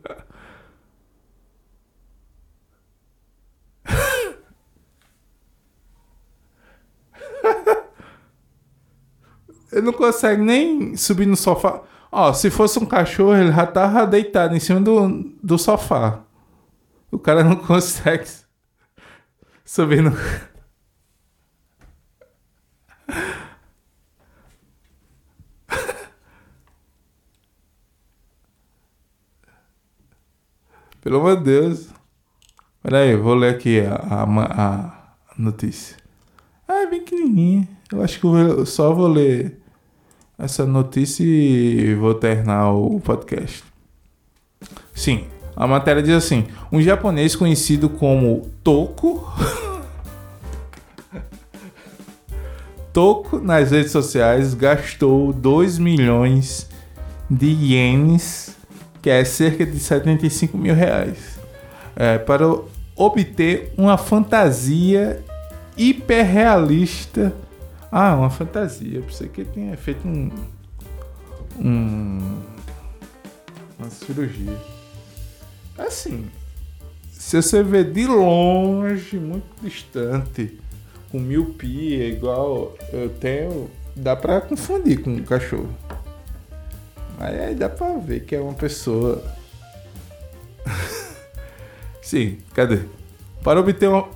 Ele 9.72 9.82
não 9.82 9.92
consegue 9.92 10.42
nem 10.42 10.96
subir 10.96 11.26
no 11.26 11.36
sofá. 11.36 11.82
Ó, 12.10 12.32
se 12.34 12.50
fosse 12.50 12.78
um 12.78 12.84
cachorro, 12.84 13.34
ele 13.34 13.50
já 13.50 13.66
tava 13.66 14.06
deitado 14.06 14.54
em 14.54 14.60
cima 14.60 14.80
do, 14.80 15.32
do 15.42 15.58
sofá. 15.58 16.20
O 17.10 17.18
cara 17.18 17.42
não 17.42 17.56
consegue 17.56 18.26
subir 19.64 20.02
no. 20.02 20.12
Pelo 31.02 31.18
amor 31.18 31.36
de 31.38 31.42
Deus. 31.42 31.88
Peraí, 32.80 33.16
vou 33.16 33.34
ler 33.34 33.56
aqui 33.56 33.80
a, 33.80 33.96
a, 33.96 34.22
a 34.22 35.34
notícia. 35.36 35.96
Ah, 36.66 36.84
é 36.84 36.86
bem 36.86 37.00
pequenininha. 37.00 37.68
Eu 37.92 38.02
acho 38.04 38.20
que 38.20 38.26
eu 38.26 38.64
só 38.64 38.94
vou 38.94 39.08
ler 39.08 39.60
essa 40.38 40.64
notícia 40.64 41.24
e 41.24 41.96
vou 41.96 42.14
terminar 42.14 42.70
o 42.70 43.00
podcast. 43.00 43.64
Sim, 44.94 45.26
a 45.56 45.66
matéria 45.66 46.00
diz 46.00 46.14
assim: 46.14 46.46
um 46.70 46.80
japonês 46.80 47.34
conhecido 47.34 47.90
como 47.90 48.48
Toko. 48.62 49.28
Toko 52.92 53.40
nas 53.40 53.72
redes 53.72 53.90
sociais 53.90 54.54
gastou 54.54 55.32
2 55.32 55.78
milhões 55.78 56.70
de 57.28 57.46
ienes, 57.46 58.56
que 59.02 59.10
é 59.10 59.24
cerca 59.24 59.66
de 59.66 59.78
75 59.78 60.56
mil 60.56 60.74
reais, 60.74 61.38
é, 61.96 62.16
para 62.18 62.46
obter 62.96 63.74
uma 63.76 63.98
fantasia 63.98 65.22
hiperrealista. 65.76 67.34
Ah, 67.90 68.14
uma 68.14 68.30
fantasia. 68.30 68.98
Eu 68.98 69.02
pensei 69.02 69.28
que 69.28 69.44
tinha 69.44 69.76
feito 69.76 70.06
um, 70.06 70.30
um 71.58 72.42
uma 73.78 73.90
cirurgia. 73.90 74.56
Assim, 75.76 76.26
se 77.10 77.40
você 77.40 77.62
vê 77.62 77.82
de 77.82 78.06
longe, 78.06 79.18
muito 79.18 79.44
distante, 79.60 80.58
com 81.10 81.18
miopia, 81.18 82.08
igual 82.08 82.76
eu 82.92 83.08
tenho, 83.08 83.70
dá 83.96 84.14
pra 84.14 84.40
confundir 84.40 85.02
com 85.02 85.10
um 85.10 85.24
cachorro. 85.24 85.74
Mas 87.18 87.40
aí 87.40 87.54
dá 87.54 87.68
pra 87.68 87.96
ver 87.98 88.20
que 88.24 88.34
é 88.34 88.40
uma 88.40 88.54
pessoa. 88.54 89.22
Sim, 92.02 92.38
cadê? 92.54 92.80
Para 93.42 93.60
obter 93.60 93.88
uma. 93.88 94.08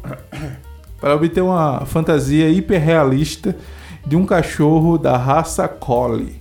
para 1.01 1.15
obter 1.15 1.43
uma 1.43 1.85
fantasia 1.85 2.49
hiperrealista 2.49 3.57
de 4.07 4.17
um 4.17 4.25
cachorro 4.25 4.97
da 4.97 5.17
raça 5.17 5.69
Collie, 5.69 6.41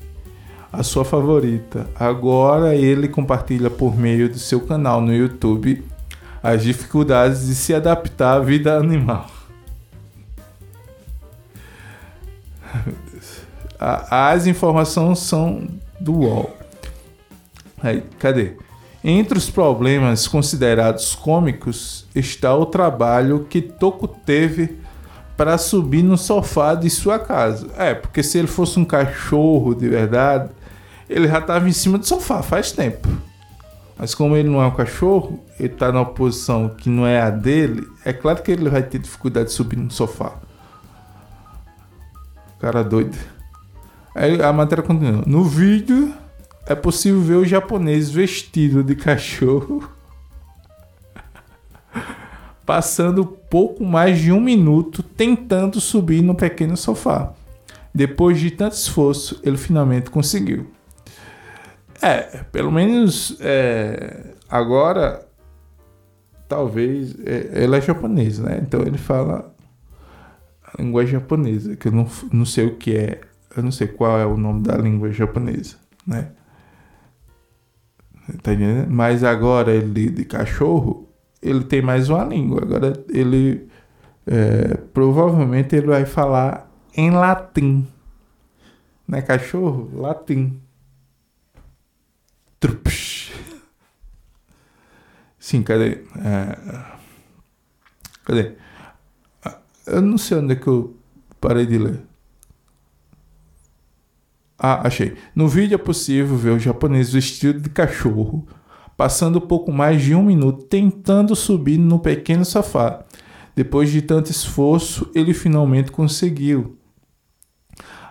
a 0.72 0.84
sua 0.84 1.04
favorita. 1.04 1.88
Agora 1.96 2.76
ele 2.76 3.08
compartilha 3.08 3.70
por 3.70 3.98
meio 3.98 4.30
do 4.30 4.40
seu 4.40 4.62
canal 4.62 5.02
no 5.02 5.14
YouTube 5.14 5.84
as 6.42 6.62
dificuldades 6.64 7.48
de 7.48 7.56
se 7.56 7.74
adaptar 7.74 8.38
à 8.38 8.40
vida 8.40 8.78
animal. 8.78 9.30
As 13.80 14.48
informações 14.48 15.20
são 15.20 15.68
do 16.06 16.14
UOL. 16.20 16.56
Aí, 17.82 18.04
cadê? 18.20 18.54
Entre 19.04 19.38
os 19.38 19.50
problemas 19.50 20.28
considerados 20.28 21.16
cômicos 21.16 22.06
está 22.16 22.56
o 22.56 22.66
trabalho 22.66 23.46
que 23.50 23.62
Toco 23.62 24.08
teve 24.08 24.78
para 25.36 25.58
subir 25.58 26.04
no 26.04 26.18
sofá 26.18 26.76
de 26.76 26.90
sua 26.90 27.20
casa. 27.20 27.68
É, 27.78 27.94
porque 27.94 28.22
se 28.24 28.38
ele 28.38 28.48
fosse 28.48 28.80
um 28.80 28.86
cachorro 28.86 29.74
de 29.74 29.90
verdade, 29.90 30.50
ele 31.10 31.28
já 31.28 31.40
estava 31.40 31.68
em 31.68 31.74
cima 31.74 31.98
do 31.98 32.06
sofá 32.06 32.42
faz 32.42 32.72
tempo. 32.72 33.08
Mas 33.98 34.14
como 34.14 34.36
ele 34.36 34.50
não 34.50 34.62
é 34.62 34.68
um 34.68 34.76
cachorro, 34.76 35.44
ele 35.60 35.74
está 35.74 35.92
numa 35.92 36.06
posição 36.06 36.70
que 36.70 36.90
não 36.90 37.06
é 37.06 37.20
a 37.20 37.30
dele, 37.30 37.88
é 38.04 38.14
claro 38.14 38.44
que 38.44 38.52
ele 38.52 38.70
vai 38.70 38.84
ter 38.84 39.00
dificuldade 39.00 39.48
de 39.48 39.54
subir 39.54 39.78
no 39.78 39.90
sofá. 39.90 40.34
Cara 42.60 42.84
doido. 42.84 43.35
Aí 44.16 44.42
a 44.42 44.54
matéria 44.54 44.82
continua. 44.82 45.24
No 45.28 45.44
vídeo 45.44 46.14
é 46.66 46.74
possível 46.74 47.22
ver 47.22 47.36
o 47.36 47.46
japonês 47.46 48.10
vestido 48.10 48.82
de 48.82 48.96
cachorro 48.96 49.88
passando 52.66 53.26
pouco 53.26 53.84
mais 53.84 54.18
de 54.18 54.32
um 54.32 54.40
minuto 54.40 55.04
tentando 55.04 55.82
subir 55.82 56.22
no 56.22 56.34
pequeno 56.34 56.78
sofá. 56.78 57.34
Depois 57.94 58.40
de 58.40 58.52
tanto 58.52 58.74
esforço, 58.74 59.42
ele 59.44 59.58
finalmente 59.58 60.10
conseguiu. 60.10 60.68
É, 62.02 62.44
pelo 62.52 62.72
menos 62.72 63.38
é, 63.42 64.34
agora, 64.50 65.28
talvez, 66.48 67.16
é, 67.26 67.64
ele 67.64 67.76
é 67.76 67.82
japonês, 67.82 68.40
né? 68.40 68.60
Então 68.62 68.82
ele 68.82 68.98
fala 68.98 69.54
a 70.66 70.82
língua 70.82 71.06
japonesa, 71.06 71.76
que 71.76 71.90
eu 71.90 71.92
não, 71.92 72.08
não 72.32 72.46
sei 72.46 72.66
o 72.66 72.76
que 72.76 72.96
é, 72.96 73.22
eu 73.56 73.64
não 73.64 73.72
sei 73.72 73.88
qual 73.88 74.20
é 74.20 74.26
o 74.26 74.38
nome 74.38 74.64
da 74.64 74.76
língua 74.78 75.12
japonesa, 75.12 75.78
né? 76.06 76.32
Tá 78.42 78.54
entendendo? 78.54 78.90
Mas 78.90 79.24
agora 79.24 79.72
ele 79.72 80.10
de 80.10 80.26
cachorro, 80.26 81.08
ele 81.42 81.64
tem 81.64 81.82
mais 81.82 82.10
uma 82.10 82.24
língua. 82.24 82.64
Agora 82.64 82.94
ele 83.10 83.70
é, 84.26 84.76
provavelmente 84.94 85.76
ele 85.76 85.88
vai 85.88 86.06
falar 86.06 86.70
em 86.96 87.12
latim. 87.12 87.88
Né, 89.08 89.22
cachorro? 89.22 89.92
Latim. 89.94 90.60
Trups. 92.60 93.32
Sim, 95.38 95.62
cadê? 95.62 96.04
É, 96.18 96.58
cadê? 98.24 98.54
Eu 99.86 100.02
não 100.02 100.18
sei 100.18 100.40
onde 100.40 100.54
é 100.54 100.56
que 100.56 100.66
eu 100.66 100.98
parei 101.40 101.68
de 101.68 101.78
ler. 101.78 102.02
Ah, 104.58 104.88
achei. 104.88 105.16
No 105.36 105.48
vídeo 105.48 105.76
é 105.76 105.78
possível 105.78 106.38
ver 106.38 106.52
o 106.52 106.60
japonês 106.60 107.12
vestido 107.12 107.60
de 107.60 107.70
cachorro, 107.70 108.48
passando 108.96 109.42
pouco 109.42 109.72
mais 109.72 110.02
de 110.02 110.16
um 110.16 110.24
minuto 110.24 110.64
tentando 110.66 111.36
subir 111.36 111.78
no 111.78 112.00
pequeno 112.00 112.46
sofá. 112.46 113.04
Depois 113.56 113.90
de 113.92 114.02
tanto 114.02 114.32
esforço, 114.32 115.10
ele 115.14 115.34
finalmente 115.34 115.92
conseguiu. 115.92 116.78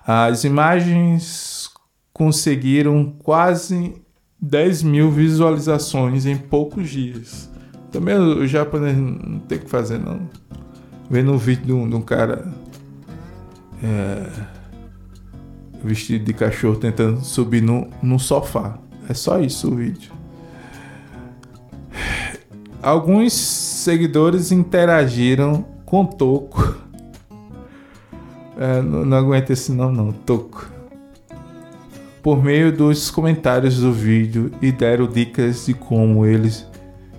As 0.07 0.45
imagens 0.45 1.71
conseguiram 2.13 3.15
quase 3.19 3.95
10 4.41 4.83
mil 4.83 5.11
visualizações 5.11 6.27
em 6.27 6.37
poucos 6.37 6.91
dias. 6.91 7.51
Também 7.91 8.17
o 8.17 8.47
japonês 8.47 8.97
não 8.97 9.39
tem 9.41 9.59
o 9.59 9.63
que 9.63 9.71
fazer, 9.71 9.99
não. 9.99 10.29
Vendo 11.09 11.33
um 11.33 11.39
vídeo 11.39 11.67
de 11.67 11.73
um, 11.73 11.89
de 11.89 11.95
um 11.95 12.03
cara. 12.03 12.53
É 13.83 14.64
vestido 15.85 16.25
de 16.25 16.33
cachorro 16.33 16.77
tentando 16.77 17.21
subir 17.21 17.63
no, 17.63 17.89
no 18.03 18.19
sofá. 18.19 18.79
É 19.09 19.15
só 19.15 19.39
isso 19.39 19.71
o 19.71 19.77
vídeo. 19.77 20.13
Alguns 22.83 23.33
seguidores 23.33 24.51
interagiram 24.51 25.65
com 25.85 26.05
Toco. 26.05 26.77
É, 28.59 28.81
não, 28.83 29.05
não 29.05 29.17
aguento 29.17 29.51
esse 29.51 29.73
nome 29.73 29.97
não, 29.97 30.13
Toco. 30.13 30.71
Por 32.23 32.43
meio 32.43 32.75
dos 32.75 33.11
comentários 33.11 33.79
do 33.79 33.93
vídeo 33.93 34.51
e 34.63 34.73
deram 34.73 35.07
dicas 35.07 35.67
de 35.67 35.75
como 35.75 36.25
eles 36.25 36.67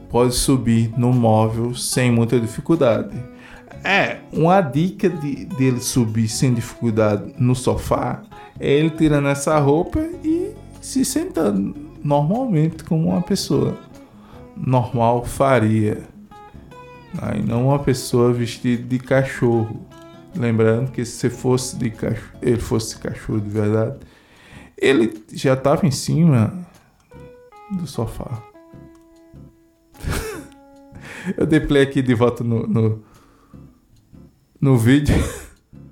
podem 0.09 0.31
subir 0.31 0.91
no 0.97 1.13
móvel 1.13 1.75
sem 1.75 2.11
muita 2.11 2.39
dificuldade. 2.39 3.15
É, 3.83 4.17
uma 4.33 4.61
dica 4.61 5.07
de 5.07 5.45
dele 5.45 5.79
subir 5.79 6.27
sem 6.27 6.53
dificuldade 6.53 7.35
no 7.37 7.53
sofá 7.53 8.23
é 8.59 8.71
ele 8.71 8.89
tirando 8.89 9.27
essa 9.27 9.57
roupa 9.59 9.99
e 10.23 10.53
se 10.81 11.03
sentando 11.03 11.75
normalmente 12.03 12.83
como 12.83 13.09
uma 13.09 13.21
pessoa 13.21 13.77
normal 14.55 15.25
faria. 15.25 16.03
Aí 17.21 17.41
não 17.41 17.67
uma 17.67 17.79
pessoa 17.79 18.31
vestida 18.31 18.83
de 18.83 18.99
cachorro. 18.99 19.85
Lembrando 20.35 20.91
que 20.91 21.05
se 21.05 21.29
fosse 21.29 21.77
de 21.77 21.89
cachorro, 21.89 22.37
ele 22.41 22.59
fosse 22.59 22.97
cachorro 22.97 23.39
de 23.39 23.49
verdade, 23.49 23.97
ele 24.77 25.23
já 25.31 25.53
estava 25.53 25.87
em 25.87 25.91
cima 25.91 26.53
do 27.71 27.87
sofá. 27.87 28.43
Eu 31.37 31.45
dei 31.45 31.61
play 31.61 31.83
aqui 31.83 32.01
de 32.01 32.13
volta 32.13 32.43
no, 32.43 32.67
no 32.67 33.01
no 34.59 34.77
vídeo. 34.77 35.15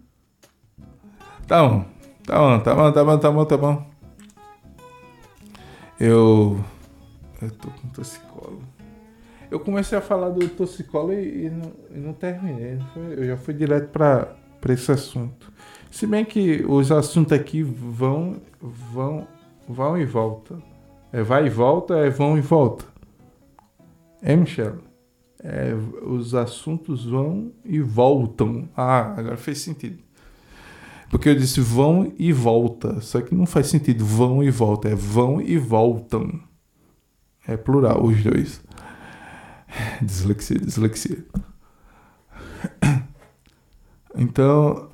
tá 1.47 1.67
bom, 1.67 1.85
tá 2.25 2.37
bom, 2.39 2.59
tá 2.59 2.75
bom, 2.75 2.91
tá 2.91 3.03
bom, 3.03 3.17
tá 3.17 3.31
bom, 3.31 3.45
tá 3.45 3.57
bom. 3.57 3.85
Eu. 5.99 6.63
Eu 7.41 7.51
tô 7.51 7.69
com 7.69 7.87
toxicolo. 7.89 8.61
Eu 9.51 9.59
comecei 9.59 9.97
a 9.97 10.01
falar 10.01 10.29
do 10.29 10.47
toxicolo 10.49 11.13
e, 11.13 11.45
e, 11.45 11.49
não, 11.49 11.71
e 11.93 11.99
não, 11.99 12.13
terminei. 12.13 12.75
Não 12.75 12.85
foi, 12.87 13.19
eu 13.19 13.25
já 13.25 13.37
fui 13.37 13.53
direto 13.53 13.89
pra, 13.89 14.35
pra 14.59 14.73
esse 14.73 14.91
assunto. 14.91 15.51
Se 15.91 16.07
bem 16.07 16.25
que 16.25 16.65
os 16.67 16.91
assuntos 16.91 17.33
aqui 17.33 17.61
vão, 17.61 18.37
vão, 18.59 19.27
vão 19.69 19.97
e 19.97 20.05
volta. 20.05 20.57
É 21.11 21.21
vai 21.21 21.45
e 21.45 21.49
volta, 21.49 21.95
é 21.99 22.09
vão 22.09 22.35
e 22.37 22.41
volta. 22.41 22.85
É, 24.21 24.35
Michel? 24.35 24.77
É, 25.43 25.73
os 26.01 26.33
assuntos 26.33 27.05
vão 27.05 27.51
e 27.63 27.79
voltam. 27.79 28.67
Ah, 28.75 29.13
agora 29.15 29.37
fez 29.37 29.59
sentido. 29.59 30.01
Porque 31.13 31.29
eu 31.29 31.35
disse 31.35 31.61
vão 31.61 32.11
e 32.17 32.33
volta. 32.33 32.99
Só 32.99 33.21
que 33.21 33.35
não 33.35 33.45
faz 33.45 33.67
sentido 33.67 34.03
vão 34.03 34.43
e 34.43 34.49
volta. 34.49 34.89
É 34.89 34.95
vão 34.95 35.39
e 35.39 35.59
voltam. 35.59 36.41
É 37.47 37.55
plural, 37.55 38.03
os 38.03 38.23
dois. 38.23 38.63
Dislexia, 40.01 40.57
dislexia. 40.57 41.23
Então, 44.15 44.91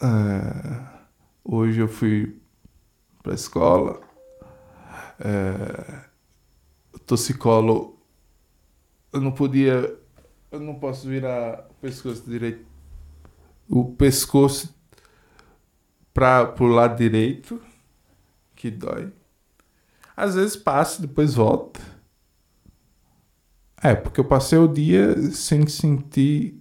é, 0.00 0.86
hoje 1.44 1.80
eu 1.80 1.88
fui 1.88 2.40
para 3.22 3.32
a 3.32 3.34
escola. 3.34 4.00
É, 5.20 6.04
o 6.94 6.98
eu 9.12 9.20
não 9.20 9.32
podia, 9.32 9.94
eu 10.50 10.60
não 10.60 10.76
posso 10.76 11.06
virar 11.06 11.66
o 11.70 11.74
pescoço 11.74 12.22
direito, 12.28 12.64
o 13.68 13.92
pescoço 13.92 14.77
para 16.18 16.52
o 16.58 16.66
lado 16.66 16.96
direito, 16.96 17.60
que 18.56 18.72
dói. 18.72 19.12
Às 20.16 20.34
vezes 20.34 20.56
passa, 20.56 21.00
depois 21.00 21.34
volta. 21.34 21.78
É, 23.80 23.94
porque 23.94 24.18
eu 24.18 24.24
passei 24.24 24.58
o 24.58 24.66
dia 24.66 25.16
sem 25.30 25.64
sentir 25.68 26.60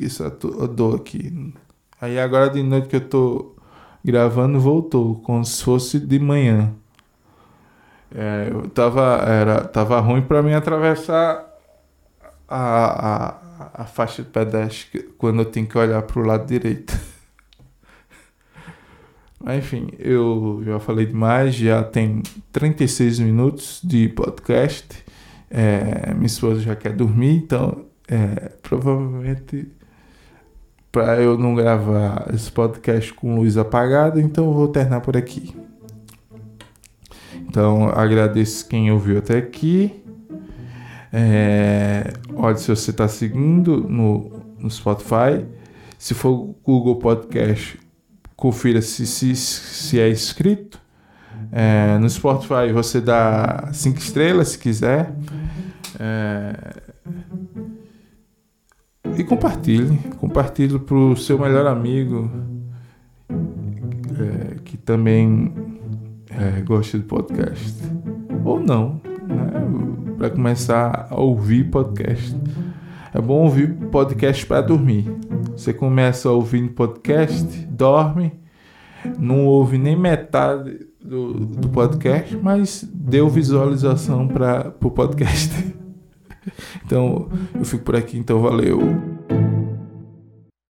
essa 0.00 0.30
dor 0.30 0.96
aqui. 0.96 1.52
Aí 2.00 2.18
agora 2.18 2.48
de 2.48 2.62
noite 2.62 2.88
que 2.88 2.96
eu 2.96 3.06
tô 3.06 3.56
gravando 4.02 4.58
voltou, 4.58 5.16
como 5.20 5.44
se 5.44 5.62
fosse 5.62 6.00
de 6.00 6.18
manhã. 6.18 6.72
É, 8.14 8.48
eu 8.50 8.66
tava, 8.70 9.16
era, 9.26 9.60
tava 9.68 10.00
ruim 10.00 10.22
para 10.22 10.42
mim 10.42 10.54
atravessar 10.54 11.46
a, 12.48 13.34
a, 13.68 13.82
a 13.82 13.84
faixa 13.84 14.22
de 14.22 14.30
pedestre 14.30 15.02
quando 15.18 15.42
eu 15.42 15.44
tenho 15.44 15.66
que 15.66 15.76
olhar 15.76 16.00
pro 16.00 16.24
lado 16.24 16.46
direito. 16.46 16.98
Mas 19.46 19.58
enfim, 19.58 19.90
eu 20.00 20.60
já 20.64 20.80
falei 20.80 21.06
demais, 21.06 21.54
já 21.54 21.80
tem 21.84 22.20
36 22.50 23.20
minutos 23.20 23.80
de 23.80 24.08
podcast. 24.08 25.04
É, 25.48 26.12
minha 26.14 26.26
esposa 26.26 26.58
já 26.62 26.74
quer 26.74 26.92
dormir, 26.92 27.36
então 27.36 27.84
é, 28.08 28.50
provavelmente 28.60 29.68
para 30.90 31.20
eu 31.20 31.38
não 31.38 31.54
gravar 31.54 32.28
esse 32.34 32.50
podcast 32.50 33.14
com 33.14 33.36
luz 33.36 33.56
apagada, 33.56 34.20
então 34.20 34.46
eu 34.46 34.52
vou 34.52 34.66
terminar 34.66 35.00
por 35.00 35.16
aqui. 35.16 35.54
Então 37.48 37.88
agradeço 37.90 38.66
quem 38.66 38.90
ouviu 38.90 39.18
até 39.18 39.38
aqui. 39.38 40.02
É, 41.12 42.12
olha 42.34 42.56
se 42.56 42.66
você 42.66 42.90
está 42.90 43.06
seguindo 43.06 43.88
no, 43.88 44.42
no 44.58 44.68
Spotify. 44.68 45.46
Se 45.96 46.14
for 46.14 46.52
Google 46.64 46.96
Podcast, 46.96 47.85
confira 48.36 48.82
se, 48.82 49.06
se, 49.06 49.34
se 49.34 49.98
é 49.98 50.10
inscrito. 50.10 50.78
É, 51.50 51.96
no 51.98 52.08
Spotify 52.08 52.72
você 52.72 53.00
dá 53.00 53.70
cinco 53.72 53.98
estrelas 53.98 54.48
se 54.48 54.58
quiser. 54.58 55.12
É, 55.98 56.82
e 59.16 59.24
compartilhe. 59.24 59.96
Compartilhe 60.18 60.78
para 60.78 60.96
o 60.96 61.16
seu 61.16 61.38
melhor 61.38 61.66
amigo 61.66 62.30
é, 63.30 64.56
que 64.64 64.76
também 64.76 65.52
é, 66.30 66.60
gosta 66.60 66.98
de 66.98 67.04
podcast. 67.04 67.82
Ou 68.44 68.60
não, 68.60 69.00
né? 69.26 70.16
Para 70.18 70.30
começar 70.30 71.08
a 71.10 71.20
ouvir 71.20 71.70
podcast. 71.70 72.36
É 73.14 73.20
bom 73.20 73.44
ouvir 73.44 73.72
podcast 73.90 74.44
para 74.44 74.60
dormir. 74.60 75.25
Você 75.52 75.72
começa 75.72 76.30
ouvindo 76.30 76.72
podcast, 76.72 77.44
dorme, 77.66 78.32
não 79.18 79.46
ouve 79.46 79.78
nem 79.78 79.96
metade 79.96 80.86
do, 81.00 81.34
do 81.34 81.68
podcast, 81.68 82.36
mas 82.36 82.86
deu 82.92 83.28
visualização 83.28 84.26
para 84.26 84.72
o 84.82 84.90
podcast. 84.90 85.74
então, 86.84 87.28
eu 87.54 87.64
fico 87.64 87.84
por 87.84 87.96
aqui, 87.96 88.18
então 88.18 88.40
valeu. 88.40 89.15